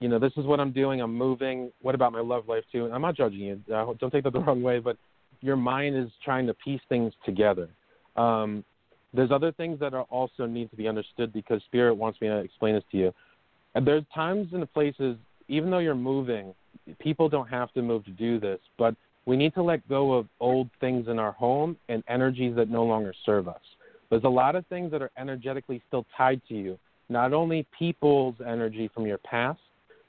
[0.00, 1.00] you know, this is what I'm doing.
[1.00, 1.70] I'm moving.
[1.82, 2.84] What about my love life too?
[2.84, 3.60] And I'm not judging you.
[3.68, 4.96] Don't take that the wrong way, but
[5.40, 7.68] your mind is trying to piece things together.
[8.16, 8.64] Um,
[9.12, 12.38] there's other things that are also need to be understood because spirit wants me to
[12.38, 13.14] explain this to you.
[13.74, 15.16] And there's times and places,
[15.48, 16.54] even though you're moving,
[16.98, 18.94] people don't have to move to do this, but
[19.26, 22.84] we need to let go of old things in our home and energies that no
[22.84, 23.60] longer serve us.
[24.10, 26.78] There's a lot of things that are energetically still tied to you.
[27.08, 29.60] Not only people's energy from your past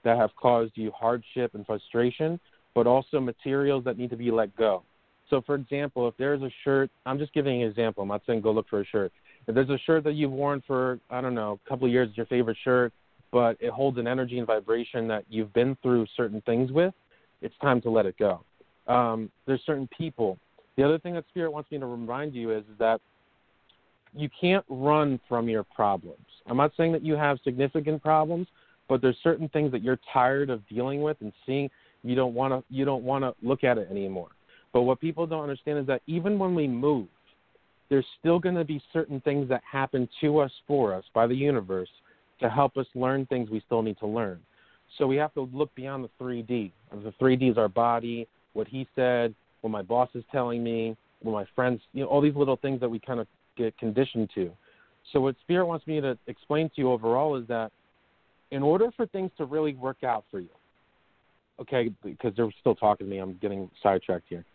[0.06, 2.40] that have caused you hardship and frustration,
[2.74, 4.84] but also materials that need to be let go.
[5.30, 8.04] So, for example, if there's a shirt, I'm just giving an example.
[8.04, 9.12] I'm not saying go look for a shirt.
[9.48, 12.10] If there's a shirt that you've worn for, I don't know, a couple of years,
[12.10, 12.94] it's your favorite shirt,
[13.32, 16.94] but it holds an energy and vibration that you've been through certain things with,
[17.42, 18.42] it's time to let it go.
[18.88, 20.38] Um, there's certain people.
[20.78, 23.02] The other thing that Spirit wants me to remind you is, is that
[24.14, 26.26] you can't run from your problems.
[26.48, 28.48] I'm not saying that you have significant problems,
[28.88, 31.70] but there's certain things that you're tired of dealing with and seeing
[32.04, 34.30] you don't want to you don't want to look at it anymore.
[34.74, 37.08] But what people don't understand is that even when we move,
[37.90, 41.36] there's still going to be certain things that happen to us for us by the
[41.36, 41.90] universe
[42.40, 44.40] to help us learn things we still need to learn.
[44.98, 46.72] So we have to look beyond the 3D.
[46.92, 51.32] The 3D is our body, what he said, what my boss is telling me, what
[51.32, 53.28] my friends, you know, all these little things that we kind of
[53.58, 54.52] get conditioned to.
[55.14, 57.72] So what Spirit wants me to explain to you overall is that
[58.56, 60.50] in order for things to really work out for you,
[61.60, 64.46] okay, because they're still talking to me, I'm getting sidetracked here.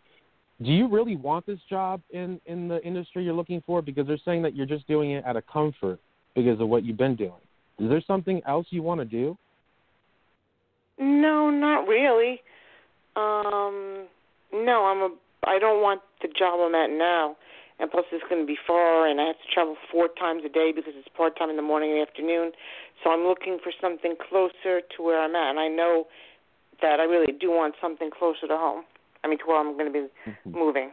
[0.59, 3.79] Do you really want this job in in the industry you're looking for?
[3.83, 5.99] Because they're saying that you're just doing it out of comfort
[6.35, 7.41] because of what you've been doing.
[7.77, 9.37] Is there something else you want to do?
[10.99, 12.41] No, not really.
[13.15, 14.07] Um,
[14.51, 15.15] no, I'm a.
[15.43, 17.35] I don't want the job I'm at now,
[17.81, 20.49] and plus it's going to be far, and I have to travel four times a
[20.49, 22.51] day because it's part time in the morning and afternoon.
[23.03, 26.05] So I'm looking for something closer to where I'm at, and I know
[26.81, 28.83] that I really do want something closer to home.
[29.23, 30.51] I mean, to where I'm going to be mm-hmm.
[30.51, 30.91] moving.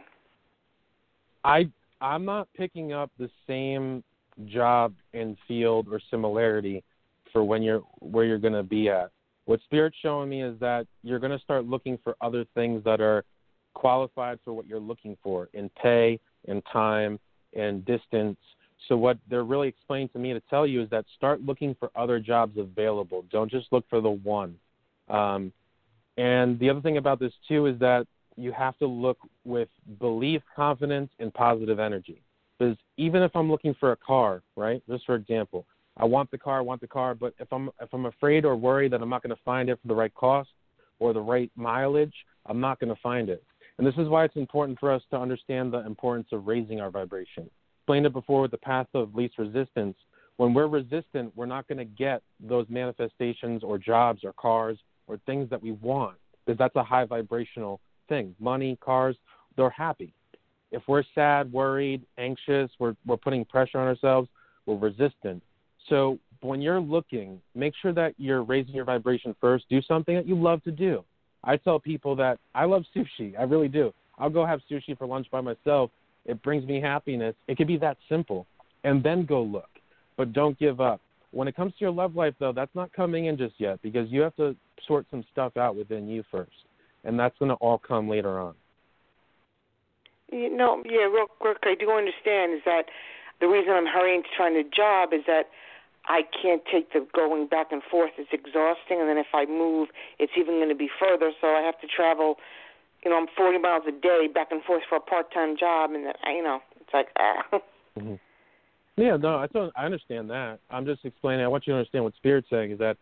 [1.44, 1.68] I
[2.00, 4.02] I'm not picking up the same
[4.46, 6.82] job and field or similarity
[7.32, 9.10] for when you're where you're going to be at.
[9.44, 13.00] What Spirit's showing me is that you're going to start looking for other things that
[13.00, 13.24] are
[13.74, 17.18] qualified for what you're looking for in pay, in time,
[17.54, 18.38] and distance.
[18.88, 21.90] So what they're really explaining to me to tell you is that start looking for
[21.96, 23.24] other jobs available.
[23.30, 24.56] Don't just look for the one.
[25.08, 25.52] Um,
[26.16, 29.68] and the other thing about this too is that you have to look with
[29.98, 32.22] belief, confidence, and positive energy.
[32.58, 34.82] Because even if I'm looking for a car, right?
[34.88, 35.66] Just for example,
[35.96, 38.56] I want the car, I want the car, but if I'm if I'm afraid or
[38.56, 40.50] worried that I'm not going to find it for the right cost
[41.00, 42.14] or the right mileage,
[42.46, 43.42] I'm not going to find it.
[43.78, 46.90] And this is why it's important for us to understand the importance of raising our
[46.90, 47.48] vibration.
[47.80, 49.96] Explained it before with the path of least resistance.
[50.36, 55.18] When we're resistant, we're not going to get those manifestations or jobs or cars or
[55.26, 58.34] things that we want because that's a high vibrational thing.
[58.40, 59.16] Money, cars,
[59.56, 60.12] they're happy.
[60.70, 64.28] If we're sad, worried, anxious, we're we're putting pressure on ourselves,
[64.66, 65.42] we're resistant.
[65.88, 69.64] So when you're looking, make sure that you're raising your vibration first.
[69.70, 71.04] Do something that you love to do.
[71.44, 73.38] I tell people that I love sushi.
[73.38, 73.92] I really do.
[74.18, 75.90] I'll go have sushi for lunch by myself.
[76.26, 77.34] It brings me happiness.
[77.46, 78.46] It could be that simple.
[78.84, 79.68] And then go look.
[80.16, 81.00] But don't give up.
[81.30, 84.10] When it comes to your love life, though, that's not coming in just yet because
[84.10, 86.50] you have to sort some stuff out within you first.
[87.04, 88.54] And that's going to all come later on.
[90.32, 92.84] You know, yeah, real quick, I do understand is that
[93.40, 95.44] the reason I'm hurrying to find a job is that
[96.06, 98.12] I can't take the going back and forth.
[98.16, 99.88] It's exhausting, and then if I move,
[100.18, 101.32] it's even going to be further.
[101.40, 102.36] So I have to travel.
[103.04, 106.06] You know, I'm 40 miles a day back and forth for a part-time job, and
[106.06, 107.60] then you know, it's like ah.
[107.98, 108.14] Mm-hmm.
[108.96, 109.72] Yeah, no, I don't.
[109.76, 110.58] I understand that.
[110.70, 111.44] I'm just explaining.
[111.44, 112.96] I want you to understand what Spirit's saying is that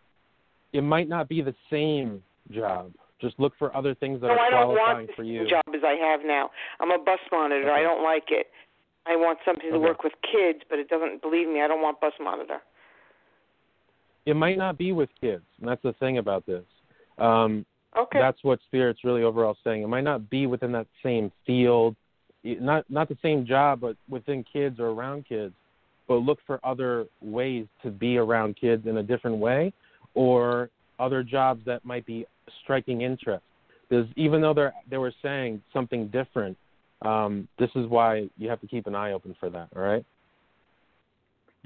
[0.72, 2.22] it might not be the same
[2.52, 2.92] job.
[3.20, 5.48] Just look for other things that no, are qualifying I don't want for you.
[5.48, 6.50] Job as I have now.
[6.80, 7.70] I'm a bus monitor.
[7.70, 7.80] Okay.
[7.80, 8.48] I don't like it.
[9.06, 9.84] I want something to okay.
[9.84, 11.22] work with kids, but it doesn't.
[11.22, 12.60] Believe me, I don't want bus monitor
[14.26, 15.44] it might not be with kids.
[15.60, 16.64] And that's the thing about this.
[17.18, 17.64] Um,
[17.96, 18.18] okay.
[18.18, 19.82] That's what Spirit's really overall saying.
[19.82, 21.96] It might not be within that same field,
[22.44, 25.54] not not the same job, but within kids or around kids.
[26.08, 29.72] But look for other ways to be around kids in a different way,
[30.14, 32.26] or other jobs that might be
[32.62, 33.44] striking interest.
[33.88, 36.56] Because even though they they were saying something different,
[37.02, 39.68] um, this is why you have to keep an eye open for that.
[39.74, 40.04] All right.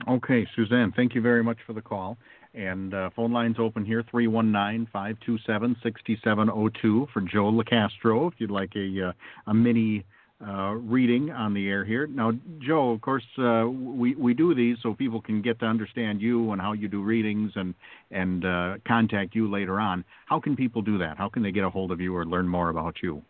[0.09, 2.17] Okay, Suzanne, thank you very much for the call.
[2.55, 8.73] And uh, phone lines open here 319 527 6702 for Joe LoCastro if you'd like
[8.75, 9.13] a, uh,
[9.47, 10.05] a mini
[10.47, 12.07] uh, reading on the air here.
[12.07, 16.21] Now, Joe, of course, uh, we, we do these so people can get to understand
[16.21, 17.75] you and how you do readings and,
[18.11, 20.05] and uh, contact you later on.
[20.27, 21.19] How can people do that?
[21.19, 23.23] How can they get a hold of you or learn more about you?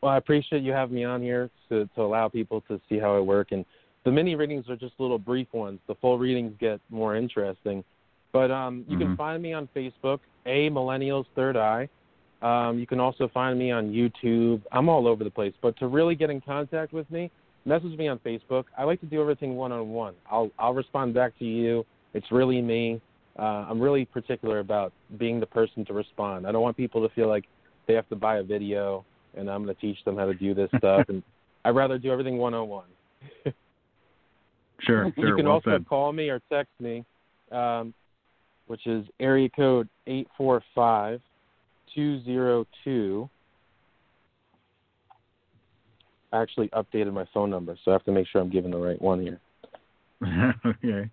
[0.00, 3.16] Well, I appreciate you having me on here to, to allow people to see how
[3.16, 3.48] I work.
[3.52, 3.64] And
[4.04, 5.80] the mini readings are just little brief ones.
[5.88, 7.84] The full readings get more interesting.
[8.32, 9.08] But um, you mm-hmm.
[9.08, 11.88] can find me on Facebook, A Millennials Third Eye.
[12.40, 14.62] Um, you can also find me on YouTube.
[14.70, 15.54] I'm all over the place.
[15.60, 17.30] But to really get in contact with me,
[17.64, 18.64] message me on Facebook.
[18.76, 20.14] I like to do everything one on one.
[20.30, 21.84] I'll I'll respond back to you.
[22.14, 23.00] It's really me.
[23.38, 26.46] Uh, I'm really particular about being the person to respond.
[26.46, 27.44] I don't want people to feel like
[27.86, 29.04] they have to buy a video
[29.36, 31.08] and I'm going to teach them how to do this stuff.
[31.08, 31.22] and
[31.64, 32.86] I'd rather do everything one on one.
[33.44, 33.54] Sure,
[34.82, 35.06] sure.
[35.16, 35.88] You can well also said.
[35.88, 37.04] call me or text me,
[37.52, 37.94] um,
[38.68, 41.20] which is area code eight four five
[41.94, 43.28] two zero two.
[46.32, 48.76] I actually updated my phone number, so I have to make sure I'm giving the
[48.76, 49.40] right one here.
[50.66, 51.10] okay.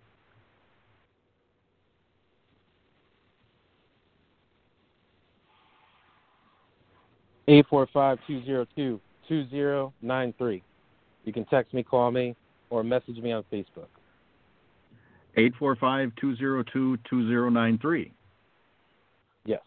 [7.48, 10.62] Eight four five two zero two two zero nine three.
[11.24, 12.36] You can text me, call me,
[12.70, 13.88] or message me on Facebook.
[15.38, 18.12] Eight four five two zero two two zero nine three.
[19.46, 19.62] Yes.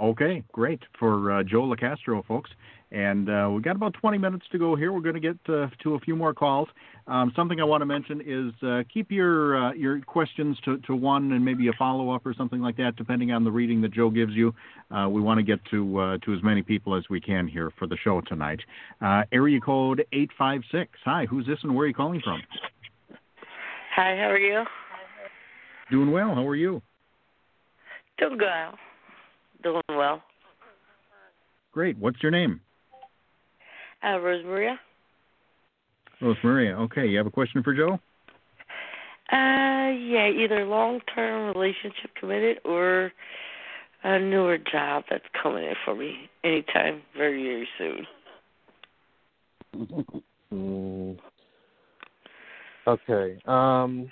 [0.00, 2.50] Okay, great for uh, Joe LoCastro, folks.
[2.92, 4.92] And uh, we've got about 20 minutes to go here.
[4.92, 6.68] We're going to get uh, to a few more calls.
[7.06, 10.96] Um, something I want to mention is uh, keep your uh, your questions to, to
[10.96, 13.92] one and maybe a follow up or something like that, depending on the reading that
[13.92, 14.54] Joe gives you.
[14.90, 17.70] Uh, we want to get to uh, to as many people as we can here
[17.78, 18.60] for the show tonight.
[19.00, 20.90] Uh, area code 856.
[21.04, 22.42] Hi, who's this and where are you calling from?
[24.02, 24.64] Hi, how are you?
[25.90, 26.34] Doing well.
[26.34, 26.80] How are you?
[28.18, 28.48] Doing good.
[29.62, 30.22] Doing well.
[31.72, 31.98] Great.
[31.98, 32.62] What's your name?
[34.02, 34.76] Uh, Rosemaria?
[36.22, 36.78] Rosemaria.
[36.78, 38.00] Okay, you have a question for Joe?
[39.30, 43.12] Uh, yeah, either long-term relationship committed or
[44.02, 48.06] a newer job that's coming in for me anytime, very, very
[50.54, 51.20] soon.
[52.90, 53.38] Okay.
[53.46, 54.10] Um,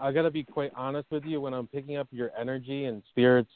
[0.00, 1.40] I gotta be quite honest with you.
[1.40, 3.50] When I'm picking up your energy and spirits,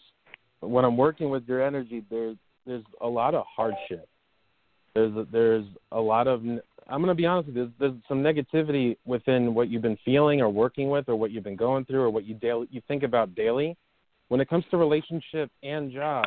[0.58, 2.36] when I'm working with your energy, there's
[2.66, 4.08] there's a lot of hardship.
[4.94, 7.72] There's a, there's a lot of I'm gonna be honest with you.
[7.78, 11.44] There's, there's some negativity within what you've been feeling or working with, or what you've
[11.44, 13.76] been going through, or what you daily you think about daily.
[14.30, 16.26] When it comes to relationship and job,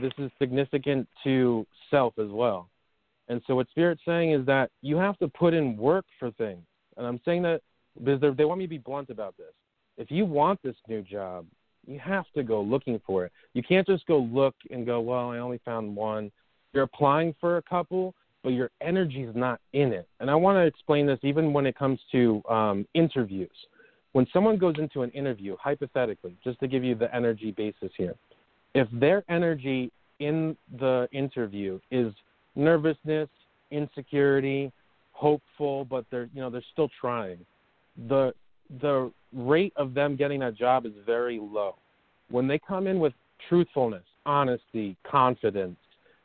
[0.00, 2.68] this is significant to self as well.
[3.28, 6.64] And so what Spirit's saying is that you have to put in work for things.
[6.96, 7.62] And I'm saying that
[7.98, 9.52] because they're- want me to be blunt about this.
[9.96, 11.46] If you want this new job,
[11.86, 13.32] you have to go looking for it.
[13.52, 16.32] You can't just go look and go, well, I only found one.
[16.72, 20.08] You're applying for a couple, but your energy's not in it.
[20.20, 23.56] And I want to explain this even when it comes to um, interviews.
[24.12, 28.14] When someone goes into an interview, hypothetically, just to give you the energy basis here,
[28.74, 32.12] if their energy in the interview is
[32.56, 33.28] nervousness,
[33.70, 34.72] insecurity,
[35.12, 37.38] hopeful, but they're you know they're still trying.
[38.08, 38.34] The
[38.80, 41.76] the rate of them getting that job is very low.
[42.30, 43.12] When they come in with
[43.48, 45.76] truthfulness, honesty, confidence,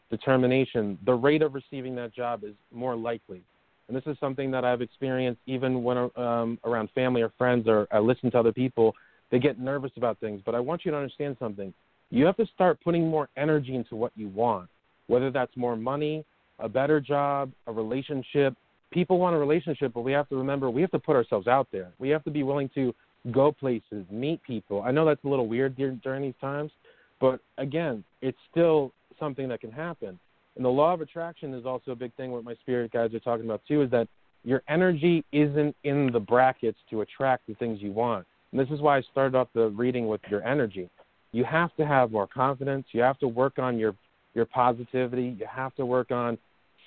[0.09, 3.41] determination, the rate of receiving that job is more likely.
[3.87, 7.87] And this is something that I've experienced even when um, around family or friends or
[7.91, 8.93] I listen to other people.
[9.31, 11.73] They get nervous about things, but I want you to understand something.
[12.09, 14.69] You have to start putting more energy into what you want,
[15.09, 16.23] whether that's more money,
[16.59, 18.53] a better job, a relationship.
[18.91, 21.67] People want a relationship, but we have to remember we have to put ourselves out
[21.71, 21.89] there.
[21.99, 22.93] We have to be willing to
[23.31, 24.83] go places, meet people.
[24.83, 26.71] I know that's a little weird during these times,
[27.19, 30.19] but again, it's still something that can happen.
[30.55, 32.31] And the law of attraction is also a big thing.
[32.31, 34.07] What my spirit guides are talking about too is that
[34.43, 38.25] your energy isn't in the brackets to attract the things you want.
[38.51, 40.89] And this is why I started off the reading with your energy.
[41.31, 42.85] You have to have more confidence.
[42.91, 43.95] You have to work on your
[44.39, 45.35] your positivity.
[45.37, 46.37] You have to work on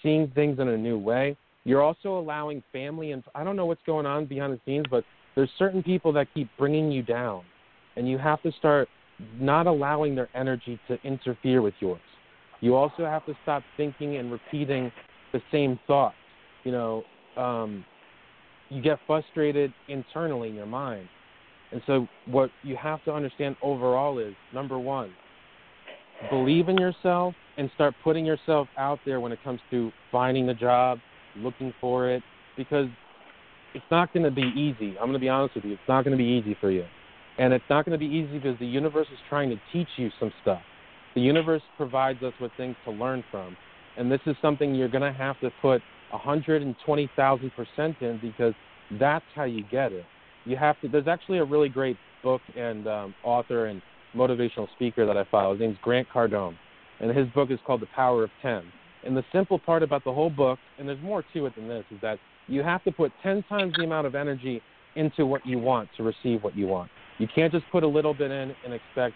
[0.03, 1.36] seeing things in a new way.
[1.64, 5.05] You're also allowing family and I don't know what's going on behind the scenes, but
[5.34, 7.42] there's certain people that keep bringing you down,
[7.96, 8.88] and you have to start
[9.38, 12.00] not allowing their energy to interfere with yours.
[12.61, 14.90] You also have to stop thinking and repeating
[15.32, 16.16] the same thoughts.
[16.64, 17.03] You know,
[17.36, 17.84] um,
[18.70, 21.09] you get frustrated internally in your mind.
[21.70, 25.12] And so, what you have to understand overall is number one,
[26.30, 30.54] believe in yourself and start putting yourself out there when it comes to finding the
[30.54, 30.98] job,
[31.36, 32.22] looking for it,
[32.56, 32.88] because
[33.74, 34.90] it's not going to be easy.
[34.98, 35.72] I'm going to be honest with you.
[35.72, 36.84] It's not going to be easy for you.
[37.38, 40.10] And it's not going to be easy because the universe is trying to teach you
[40.20, 40.60] some stuff.
[41.14, 43.56] The universe provides us with things to learn from.
[43.96, 48.54] And this is something you're going to have to put 120,000% in because
[48.98, 50.04] that's how you get it.
[50.44, 53.80] You have to, there's actually a really great book and um, author and
[54.14, 55.52] motivational speaker that I follow.
[55.52, 56.56] His name's Grant Cardone.
[57.00, 58.62] And his book is called The Power of 10.
[59.04, 61.84] And the simple part about the whole book, and there's more to it than this,
[61.90, 64.62] is that you have to put 10 times the amount of energy
[64.94, 66.90] into what you want to receive what you want.
[67.18, 69.14] You can't just put a little bit in and expect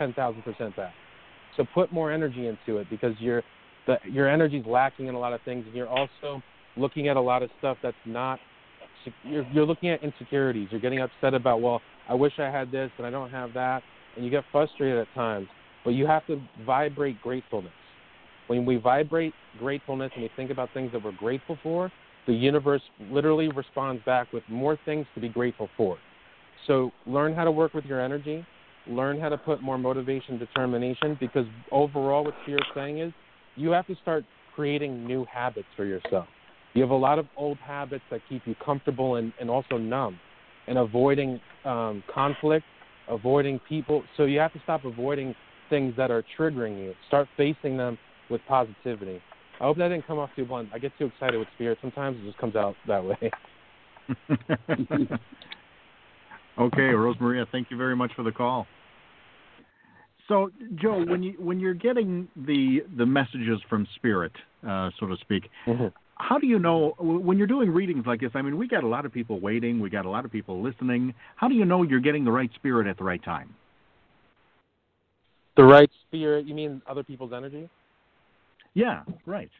[0.00, 0.92] 10,000% back.
[1.56, 3.42] So put more energy into it because you're
[3.86, 6.40] the your energy's lacking in a lot of things, and you're also
[6.76, 8.38] looking at a lot of stuff that's not.
[9.24, 10.68] You're, you're looking at insecurities.
[10.70, 13.82] You're getting upset about, well, I wish I had this and I don't have that,
[14.16, 15.48] and you get frustrated at times.
[15.84, 17.72] But you have to vibrate gratefulness.
[18.46, 21.90] When we vibrate gratefulness and we think about things that we're grateful for,
[22.26, 25.98] the universe literally responds back with more things to be grateful for.
[26.66, 28.46] So learn how to work with your energy,
[28.86, 33.12] learn how to put more motivation, determination, because overall, what Spirit's saying is
[33.56, 36.28] you have to start creating new habits for yourself.
[36.74, 40.18] You have a lot of old habits that keep you comfortable and, and also numb
[40.68, 42.64] and avoiding um, conflict,
[43.08, 44.02] avoiding people.
[44.16, 45.34] So you have to stop avoiding
[45.70, 46.94] things that are triggering you.
[47.08, 47.98] Start facing them
[48.30, 49.20] with positivity.
[49.60, 50.70] I hope that didn't come off too blunt.
[50.74, 51.78] I get too excited with spirit.
[51.80, 53.16] Sometimes it just comes out that way.
[56.58, 58.66] okay, Rosemaria, thank you very much for the call.
[60.28, 64.32] So, Joe, when you when you're getting the the messages from spirit,
[64.66, 65.88] uh, so to speak, mm-hmm.
[66.22, 68.30] How do you know when you're doing readings like this?
[68.34, 70.62] I mean, we got a lot of people waiting, we got a lot of people
[70.62, 71.14] listening.
[71.34, 73.52] How do you know you're getting the right spirit at the right time?
[75.56, 76.46] The right spirit?
[76.46, 77.68] You mean other people's energy?
[78.74, 79.50] Yeah, right.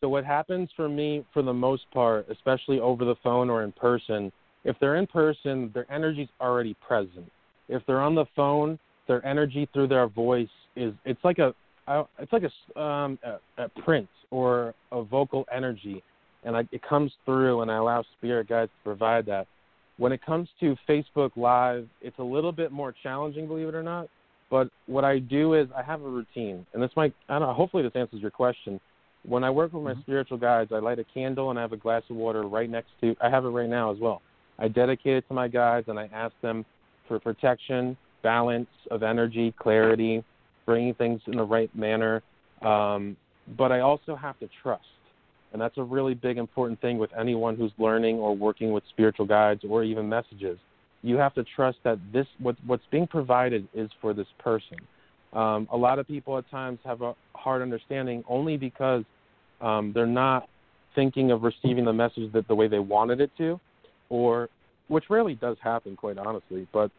[0.00, 3.72] So what happens for me, for the most part, especially over the phone or in
[3.72, 4.32] person,
[4.64, 7.30] if they're in person, their energy's already present.
[7.68, 11.54] If they're on the phone, their energy through their voice is it's like a
[12.18, 16.02] it's like a um a, a print or a vocal energy,
[16.44, 19.46] and I, it comes through, and I allow spirit guides to provide that.
[19.96, 23.82] When it comes to Facebook Live, it's a little bit more challenging, believe it or
[23.82, 24.08] not.
[24.50, 27.54] But what I do is I have a routine, and this might I don't know.
[27.54, 28.80] Hopefully, this answers your question.
[29.22, 30.00] When I work with my mm-hmm.
[30.00, 32.88] spiritual guides, I light a candle and I have a glass of water right next
[33.02, 33.14] to.
[33.22, 34.22] I have it right now as well.
[34.58, 36.64] I dedicate it to my guides and I ask them
[37.06, 40.24] for protection, balance of energy, clarity,
[40.66, 42.22] bringing things in the right manner.
[42.62, 43.16] Um,
[43.56, 44.84] but I also have to trust,
[45.52, 49.26] and that's a really big important thing with anyone who's learning or working with spiritual
[49.26, 50.58] guides or even messages
[51.02, 54.76] you have to trust that this what, what's being provided is for this person.
[55.32, 59.04] Um, a lot of people at times have a hard understanding only because
[59.60, 60.48] um, they're not
[60.94, 63.60] thinking of receiving the message that the way they wanted it to,
[64.08, 64.48] or
[64.88, 66.66] which rarely does happen, quite honestly.
[66.72, 66.90] But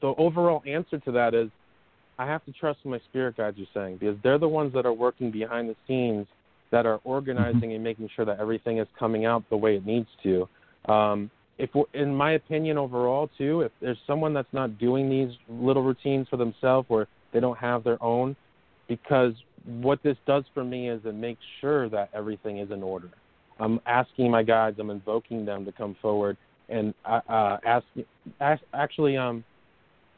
[0.00, 1.50] the overall answer to that is
[2.20, 4.84] I have to trust what my spirit guides are saying because they're the ones that
[4.84, 6.26] are working behind the scenes
[6.70, 7.70] that are organizing mm-hmm.
[7.70, 10.46] and making sure that everything is coming out the way it needs to.
[10.86, 15.82] Um, if in my opinion overall too if there's someone that's not doing these little
[15.82, 18.34] routines for themselves or they don't have their own
[18.88, 19.34] because
[19.66, 23.10] what this does for me is it makes sure that everything is in order
[23.58, 26.34] i'm asking my guides i'm invoking them to come forward
[26.70, 27.84] and uh, uh ask,
[28.40, 29.44] ask actually um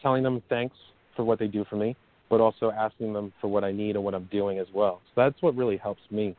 [0.00, 0.76] telling them thanks
[1.16, 1.96] for what they do for me
[2.28, 5.22] but also asking them for what i need and what i'm doing as well so
[5.22, 6.36] that's what really helps me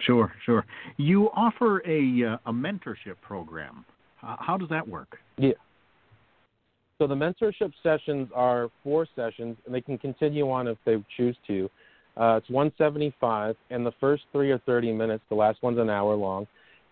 [0.00, 0.64] Sure, sure.
[0.96, 3.84] You offer a uh, a mentorship program.
[4.22, 5.18] Uh, how does that work?
[5.38, 5.52] Yeah.
[6.98, 11.36] So the mentorship sessions are four sessions, and they can continue on if they choose
[11.48, 11.70] to.
[12.16, 15.24] Uh, it's 175, and the first three are 30 minutes.
[15.28, 16.46] The last one's an hour long,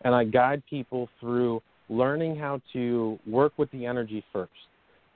[0.04, 4.50] and I guide people through learning how to work with the energy first.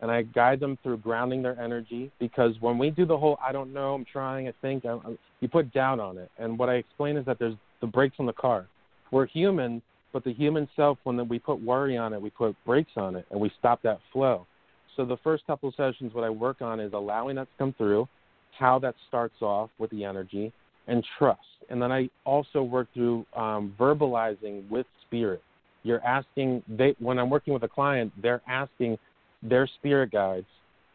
[0.01, 3.51] And I guide them through grounding their energy because when we do the whole "I
[3.51, 4.99] don't know, I'm trying, I think," I,
[5.41, 6.31] you put doubt on it.
[6.39, 8.67] And what I explain is that there's the brakes on the car.
[9.11, 9.81] We're human,
[10.13, 13.27] but the human self, when we put worry on it, we put brakes on it,
[13.31, 14.47] and we stop that flow.
[14.97, 18.09] So the first couple sessions, what I work on is allowing that to come through,
[18.59, 20.53] how that starts off with the energy,
[20.89, 21.41] and trust.
[21.69, 25.43] And then I also work through um, verbalizing with spirit.
[25.83, 28.99] You're asking they when I'm working with a client, they're asking
[29.49, 30.47] their spirit guides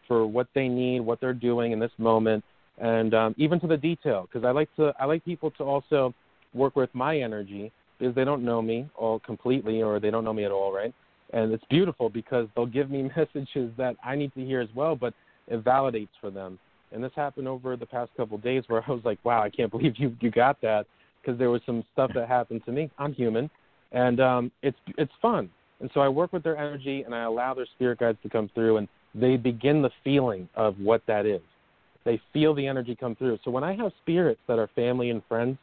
[0.08, 2.44] for what they need, what they're doing in this moment,
[2.78, 4.28] and um, even to the detail.
[4.28, 6.14] Because I like to I like people to also
[6.54, 10.34] work with my energy because they don't know me all completely or they don't know
[10.34, 10.94] me at all, right?
[11.34, 14.96] And it's beautiful because they'll give me messages that I need to hear as well,
[14.96, 15.14] but
[15.48, 16.60] it validates for them.
[16.92, 19.50] And this happened over the past couple of days where I was like, wow, I
[19.50, 20.86] can't believe you you got that
[21.22, 22.90] because there was some stuff that happened to me.
[22.98, 23.50] I'm human,
[23.92, 25.50] and um, it's it's fun.
[25.82, 28.50] And so I work with their energy and I allow their spirit guides to come
[28.54, 31.42] through, and they begin the feeling of what that is.
[32.06, 33.40] They feel the energy come through.
[33.44, 35.58] So when I have spirits that are family and friends,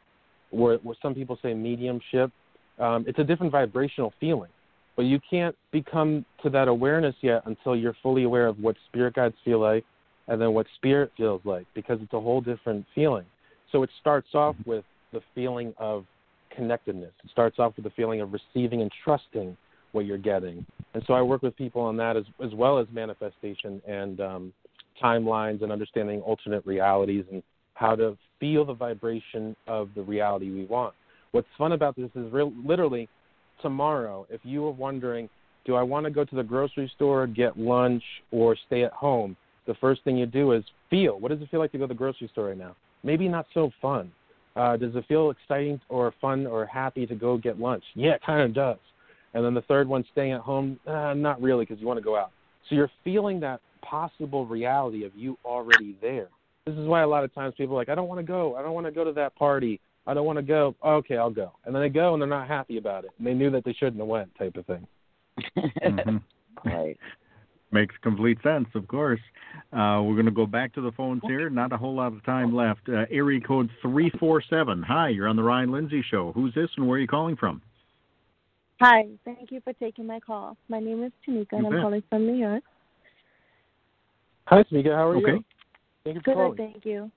[0.51, 2.31] where, where some people say mediumship.
[2.79, 4.49] Um, it's a different vibrational feeling,
[4.95, 9.15] but you can't become to that awareness yet until you're fully aware of what spirit
[9.15, 9.85] guides feel like,
[10.27, 13.25] and then what spirit feels like, because it's a whole different feeling.
[13.71, 16.05] So it starts off with the feeling of
[16.55, 17.11] connectedness.
[17.23, 19.57] It starts off with the feeling of receiving and trusting
[19.91, 20.65] what you're getting.
[20.93, 24.53] And so I work with people on that as as well as manifestation and um,
[25.01, 30.65] timelines and understanding alternate realities and how to feel the vibration of the reality we
[30.65, 30.93] want.
[31.31, 33.07] What's fun about this is real, literally
[33.61, 35.29] tomorrow, if you were wondering,
[35.65, 39.35] do I want to go to the grocery store, get lunch, or stay at home?
[39.67, 41.19] The first thing you do is feel.
[41.19, 42.75] What does it feel like to go to the grocery store right now?
[43.03, 44.11] Maybe not so fun.
[44.55, 47.83] Uh, does it feel exciting or fun or happy to go get lunch?
[47.93, 48.79] Yeah, it kind of does.
[49.33, 52.03] And then the third one, staying at home, uh, not really because you want to
[52.03, 52.31] go out.
[52.67, 56.27] So you're feeling that possible reality of you already there.
[56.65, 58.55] This is why a lot of times people are like, I don't want to go.
[58.55, 59.79] I don't want to go to that party.
[60.05, 60.75] I don't want to go.
[60.83, 61.51] okay, I'll go.
[61.65, 63.11] And then they go and they're not happy about it.
[63.17, 64.87] And they knew that they shouldn't have went, type of thing.
[65.57, 66.17] mm-hmm.
[66.65, 66.97] Right.
[67.71, 69.21] Makes complete sense, of course.
[69.71, 71.49] Uh, we're going to go back to the phones here.
[71.49, 72.81] Not a whole lot of time left.
[72.89, 74.83] Uh, area code 347.
[74.83, 76.33] Hi, you're on the Ryan Lindsay Show.
[76.33, 77.61] Who's this and where are you calling from?
[78.81, 80.55] Hi, thank you for taking my call.
[80.69, 82.63] My name is Tanika, and I'm calling from New York.
[84.47, 84.95] Hi, Tanika.
[84.95, 85.31] How are okay.
[85.31, 85.45] you?
[86.05, 86.57] Thank you for Good, calling.
[86.57, 87.11] thank you.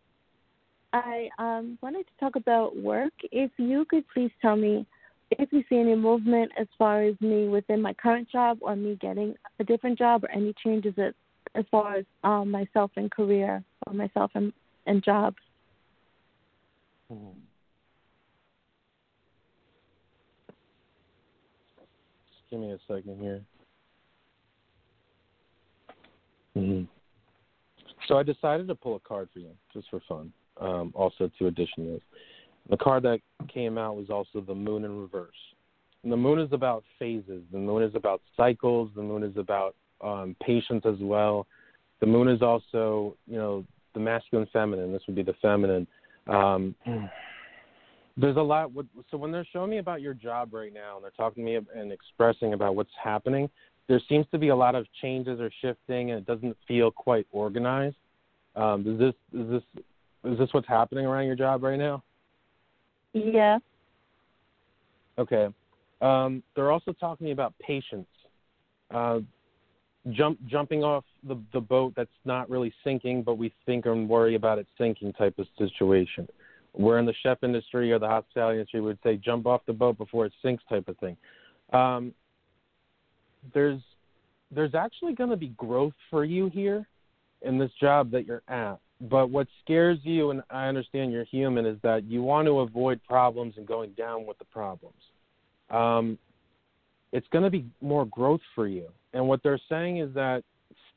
[0.92, 3.12] I um, wanted to talk about work.
[3.30, 4.84] If you could please tell me
[5.30, 8.98] if you see any movement as far as me within my current job or me
[9.00, 11.14] getting a different job or any changes as,
[11.54, 14.52] as far as um, myself and career or myself and,
[14.86, 15.36] and jobs.
[17.08, 17.38] Hmm.
[22.52, 23.40] Give me a second here.
[26.56, 26.84] Mm-hmm.
[28.06, 30.32] So I decided to pull a card for you, just for fun.
[30.60, 32.02] Um, also, to addition this,
[32.68, 33.20] the card that
[33.52, 35.30] came out was also the Moon in reverse.
[36.02, 37.42] And the Moon is about phases.
[37.52, 38.90] The Moon is about cycles.
[38.94, 41.46] The Moon is about um, patience as well.
[42.00, 44.92] The Moon is also, you know, the masculine, feminine.
[44.92, 45.86] This would be the feminine.
[46.26, 46.74] Um,
[48.16, 48.70] there's a lot.
[49.10, 51.66] So when they're showing me about your job right now, and they're talking to me
[51.74, 53.48] and expressing about what's happening,
[53.88, 57.26] there seems to be a lot of changes or shifting, and it doesn't feel quite
[57.32, 57.96] organized.
[58.54, 59.62] Um, is this is this
[60.24, 62.02] is this what's happening around your job right now?
[63.12, 63.58] Yeah.
[65.18, 65.48] Okay.
[66.00, 68.08] Um, they're also talking about patience.
[68.90, 69.20] Uh,
[70.10, 74.34] jump jumping off the the boat that's not really sinking, but we think and worry
[74.34, 76.28] about it sinking type of situation.
[76.74, 79.98] We're in the chef industry or the hospitality industry would say jump off the boat
[79.98, 81.16] before it sinks type of thing.
[81.72, 82.12] Um,
[83.54, 83.80] there's
[84.54, 86.86] there's actually going to be growth for you here
[87.40, 88.78] in this job that you're at.
[89.00, 93.00] But what scares you, and I understand you're human, is that you want to avoid
[93.08, 94.94] problems and going down with the problems.
[95.70, 96.18] Um,
[97.12, 98.88] it's going to be more growth for you.
[99.12, 100.44] And what they're saying is that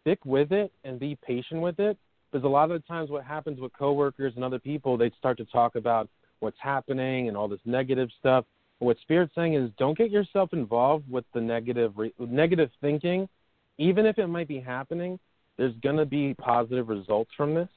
[0.02, 1.98] stick with it and be patient with it.
[2.32, 5.38] Because a lot of the times, what happens with coworkers and other people, they start
[5.38, 6.10] to talk about
[6.40, 8.46] what's happening and all this negative stuff.
[8.80, 13.30] What Spirit's saying is, don't get yourself involved with the negative negative thinking,
[13.78, 15.18] even if it might be happening.
[15.58, 17.70] There's going to be positive results from this.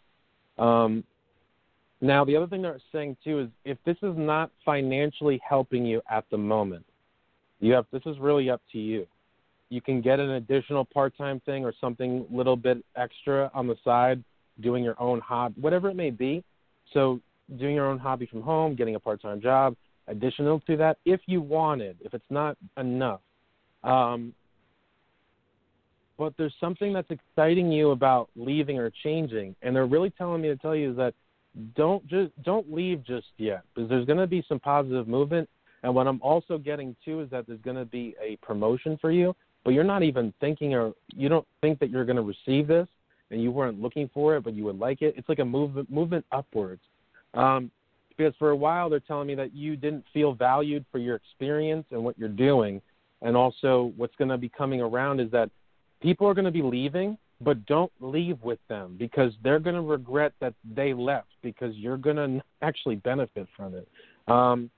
[0.58, 1.04] Um,
[2.00, 6.02] now, the other thing they're saying too is, if this is not financially helping you
[6.10, 6.84] at the moment,
[7.60, 9.06] you have this is really up to you.
[9.70, 14.22] You can get an additional part-time thing or something little bit extra on the side,
[14.60, 16.44] doing your own hobby, whatever it may be.
[16.92, 17.20] So,
[17.58, 19.74] doing your own hobby from home, getting a part-time job,
[20.06, 23.20] additional to that, if you wanted, if it's not enough.
[23.84, 24.34] Um,
[26.18, 30.48] but there's something that's exciting you about leaving or changing, and they're really telling me
[30.48, 31.14] to tell you is that
[31.74, 35.48] don't just don't leave just yet because there's going to be some positive movement.
[35.82, 39.12] And what I'm also getting too is that there's going to be a promotion for
[39.12, 39.34] you,
[39.64, 42.88] but you're not even thinking or you don't think that you're going to receive this,
[43.30, 45.14] and you weren't looking for it, but you would like it.
[45.16, 46.80] It's like a movement movement upwards.
[47.34, 47.70] Um,
[48.16, 51.86] because for a while they're telling me that you didn't feel valued for your experience
[51.90, 52.80] and what you're doing,
[53.22, 55.50] and also what's going to be coming around is that
[56.00, 59.82] people are going to be leaving, but don't leave with them because they're going to
[59.82, 63.88] regret that they left because you're going to actually benefit from it.
[64.26, 64.70] Um,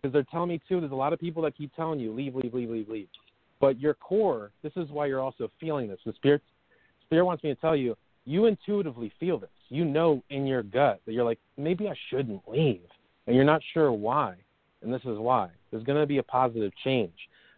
[0.00, 2.34] because they're telling me too, there's a lot of people that keep telling you leave,
[2.34, 3.08] leave, leave, leave, leave.
[3.60, 5.98] But your core, this is why you're also feeling this.
[6.06, 6.42] The spirit,
[7.08, 9.48] spirit wants me to tell you, you intuitively feel this.
[9.70, 12.82] You know in your gut that you're like, maybe I shouldn't leave,
[13.26, 14.34] and you're not sure why.
[14.82, 15.48] And this is why.
[15.70, 17.12] There's going to be a positive change.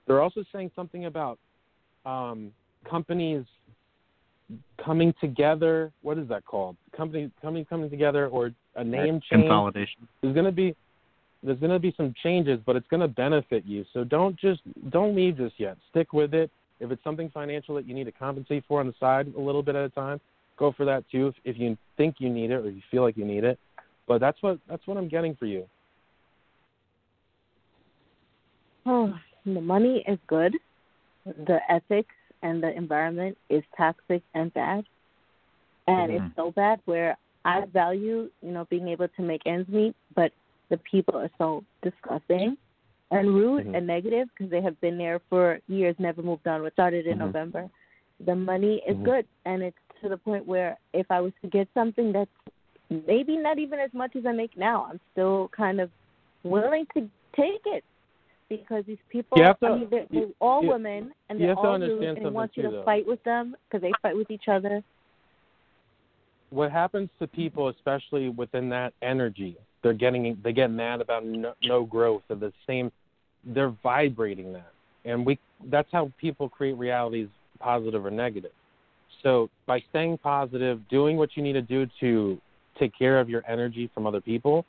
[0.06, 1.38] They're also saying something about
[2.06, 2.52] um,
[2.88, 3.44] companies
[4.84, 5.92] coming together.
[6.02, 6.76] What is that called?
[6.96, 9.42] Company company coming together or a name change.
[9.42, 10.08] Consolidation.
[10.22, 10.74] There's going to be
[11.42, 13.84] there's going to be some changes, but it's going to benefit you.
[13.92, 15.76] So don't just don't leave just yet.
[15.90, 16.50] Stick with it.
[16.80, 19.62] If it's something financial that you need to compensate for on the side a little
[19.62, 20.20] bit at a time,
[20.58, 21.28] go for that too.
[21.28, 23.58] If, if you think you need it or you feel like you need it,
[24.08, 25.66] but that's what that's what I'm getting for you.
[28.86, 29.14] Oh,
[29.44, 30.56] the money is good.
[31.24, 34.84] The ethics and the environment is toxic and bad.
[35.86, 36.26] And Mhm.
[36.26, 40.32] it's so bad where I value, you know, being able to make ends meet, but
[40.70, 42.56] the people are so disgusting
[43.10, 43.76] and rude Mhm.
[43.76, 46.62] and negative because they have been there for years, never moved on.
[46.62, 47.26] What started in Mhm.
[47.26, 47.70] November.
[48.20, 49.04] The money is Mhm.
[49.04, 52.30] good, and it's to the point where if I was to get something that's
[53.06, 55.90] maybe not even as much as I make now, I'm still kind of
[56.44, 57.84] willing to take it
[58.48, 61.54] because these people, You have to- I mean, they're, they're all you- women and they're
[61.54, 62.82] all rude, and they want you too, to though.
[62.82, 64.82] fight with them because they fight with each other.
[66.50, 71.54] what happens to people, especially within that energy, they're getting they get mad about no,
[71.62, 72.90] no growth of the same.
[73.44, 74.72] They're vibrating that,
[75.04, 75.38] and we
[75.70, 77.28] that's how people create realities,
[77.58, 78.52] positive or negative.
[79.22, 82.40] So by staying positive, doing what you need to do to
[82.78, 84.64] take care of your energy from other people,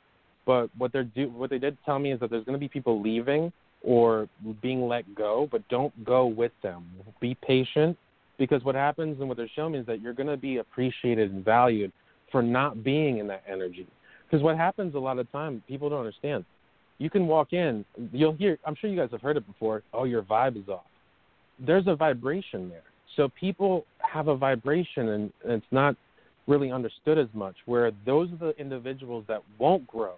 [0.46, 2.68] but what they're do what they did tell me is that there's going to be
[2.68, 3.52] people leaving
[3.82, 4.28] or
[4.60, 6.84] being let go, but don't go with them.
[7.20, 7.96] Be patient
[8.38, 11.32] because what happens and what they're showing me is that you're going to be appreciated
[11.32, 11.92] and valued
[12.30, 13.86] for not being in that energy.
[14.24, 16.44] Because what happens a lot of time, people don't understand.
[17.02, 18.60] You can walk in, you'll hear.
[18.64, 19.82] I'm sure you guys have heard it before.
[19.92, 20.84] Oh, your vibe is off.
[21.58, 22.84] There's a vibration there.
[23.16, 25.96] So people have a vibration, and, and it's not
[26.46, 27.56] really understood as much.
[27.66, 30.14] Where those are the individuals that won't grow.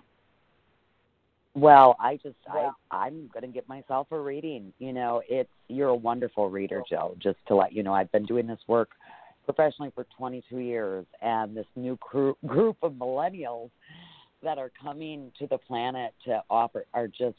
[1.56, 4.74] Well, I just I I'm gonna give myself a reading.
[4.78, 7.16] You know, it's you're a wonderful reader, Joe.
[7.18, 8.90] Just to let you know, I've been doing this work
[9.46, 13.72] professionally for 22 years, and this new crew, group of millennials
[14.44, 17.38] that are coming to the planet to offer are just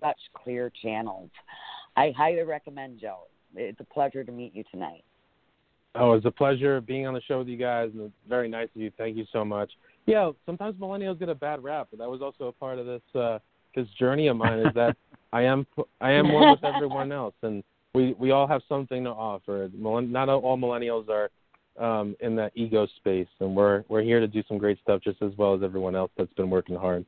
[0.00, 1.30] such clear channels.
[1.96, 3.22] I highly recommend Joe.
[3.56, 5.02] It's a pleasure to meet you tonight.
[5.98, 8.68] Oh, it's a pleasure being on the show with you guys, and it's very nice
[8.74, 8.90] of you.
[8.96, 9.72] Thank you so much.
[10.06, 13.02] Yeah, sometimes millennials get a bad rap, but that was also a part of this
[13.14, 13.38] uh,
[13.74, 14.60] this journey of mine.
[14.60, 14.96] Is that
[15.32, 15.66] I am
[16.00, 19.68] I am one with everyone else, and we we all have something to offer.
[19.74, 21.30] Not all millennials are
[21.78, 25.20] um, in that ego space, and we're we're here to do some great stuff just
[25.22, 27.04] as well as everyone else that's been working hard.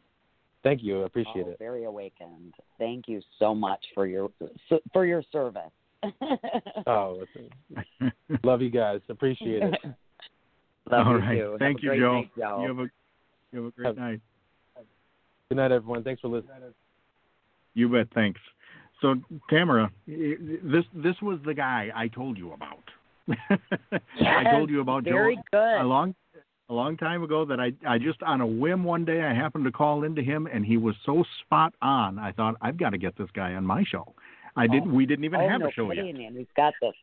[0.64, 1.58] Thank you, I appreciate Oh, it.
[1.58, 2.54] Very awakened.
[2.78, 4.30] Thank you so much for your
[4.92, 5.70] for your service.
[6.86, 7.22] Oh,
[8.00, 8.12] it's-
[8.44, 9.74] love you guys, appreciate it.
[10.90, 11.34] Love All you right.
[11.38, 11.56] too.
[11.58, 12.14] Thank a you, great Joe.
[12.14, 12.62] night, Joe.
[12.62, 12.90] You have a
[13.52, 14.20] you have a great Have- night.
[15.50, 16.02] Good night, everyone.
[16.02, 16.54] Thanks for listening.
[17.74, 18.06] You bet.
[18.14, 18.40] Thanks.
[19.02, 19.16] So,
[19.50, 22.82] Tamara, this this was the guy I told you about.
[24.20, 25.82] I told you about very Joe good.
[25.82, 26.14] a long
[26.70, 29.64] a long time ago that I I just on a whim one day I happened
[29.66, 32.18] to call into him and he was so spot on.
[32.18, 34.14] I thought I've got to get this guy on my show.
[34.58, 34.94] I didn't.
[34.94, 36.04] We didn't even oh, have no a show yet.
[36.04, 36.26] kidding.
[36.26, 36.94] And he's got this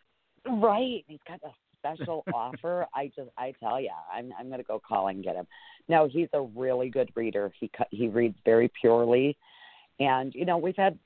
[0.47, 1.03] right.
[1.07, 2.85] He's got a special offer.
[2.93, 5.47] I just, I tell you, I'm, I'm going to go call and get him.
[5.87, 7.51] No, he's a really good reader.
[7.59, 9.37] He, he reads very purely,
[9.99, 10.97] and you know, we've had.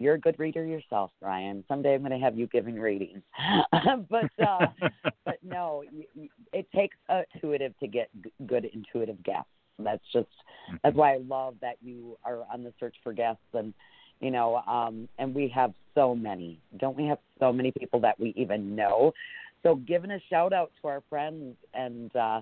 [0.00, 1.62] You're a good reader yourself, Brian.
[1.68, 3.22] Someday I'm going to have you giving readings.
[4.10, 4.66] but, uh,
[5.24, 5.84] but no,
[6.52, 8.10] it takes a intuitive to get
[8.44, 9.48] good intuitive guests.
[9.78, 10.28] That's just
[10.82, 13.72] that's why I love that you are on the search for guests and
[14.24, 16.58] you know um and we have so many.
[16.78, 19.12] Don't we have so many people that we even know?
[19.62, 22.40] So giving a shout out to our friends and uh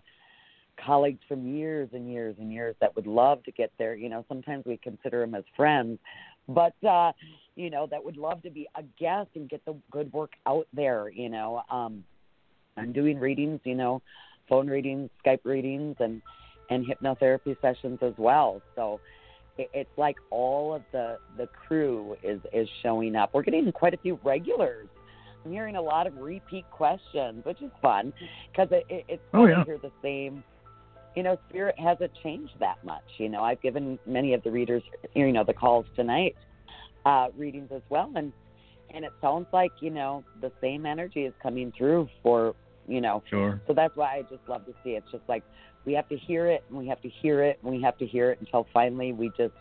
[0.83, 3.95] colleagues from years and years and years that would love to get there.
[3.95, 5.99] You know sometimes we consider them as friends
[6.49, 7.13] but uh
[7.57, 10.67] you know that would love to be a guest and get the good work out
[10.73, 11.63] there you know.
[11.71, 12.05] Um
[12.79, 14.01] i'm doing readings you know
[14.49, 16.23] phone readings skype readings and
[16.73, 18.63] and hypnotherapy sessions as well.
[18.75, 19.01] So
[19.59, 23.35] it's like all of the the crew is is showing up.
[23.35, 24.89] We're getting quite a few regulars.
[25.45, 28.13] I'm hearing a lot of repeat questions, which is fun
[28.51, 29.57] because it, it, it's Oh, yeah.
[29.57, 30.45] to hear the same.
[31.17, 33.03] You know, spirit hasn't changed that much.
[33.19, 34.83] You know, I've given many of the readers,
[35.15, 36.37] you know, the calls tonight
[37.05, 38.33] uh, readings as well, and
[38.95, 42.55] and it sounds like you know the same energy is coming through for
[42.93, 43.23] you know.
[43.29, 43.61] Sure.
[43.67, 45.05] So that's why I just love to see it.
[45.05, 45.43] It's just like
[45.85, 48.07] we have to hear it and we have to hear it and we have to
[48.07, 49.55] hear it until finally we just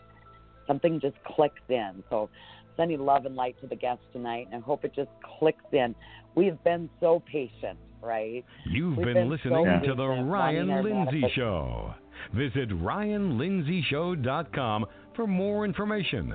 [0.66, 2.02] something just clicks in.
[2.10, 2.28] So
[2.76, 5.94] sending love and light to the guests tonight and I hope it just clicks in.
[6.34, 8.44] We've been so patient, right?
[8.66, 11.94] You've been, been listening so to the Ryan Lindsay Show.
[12.34, 16.34] Visit RyanLindsayShow.com for more information.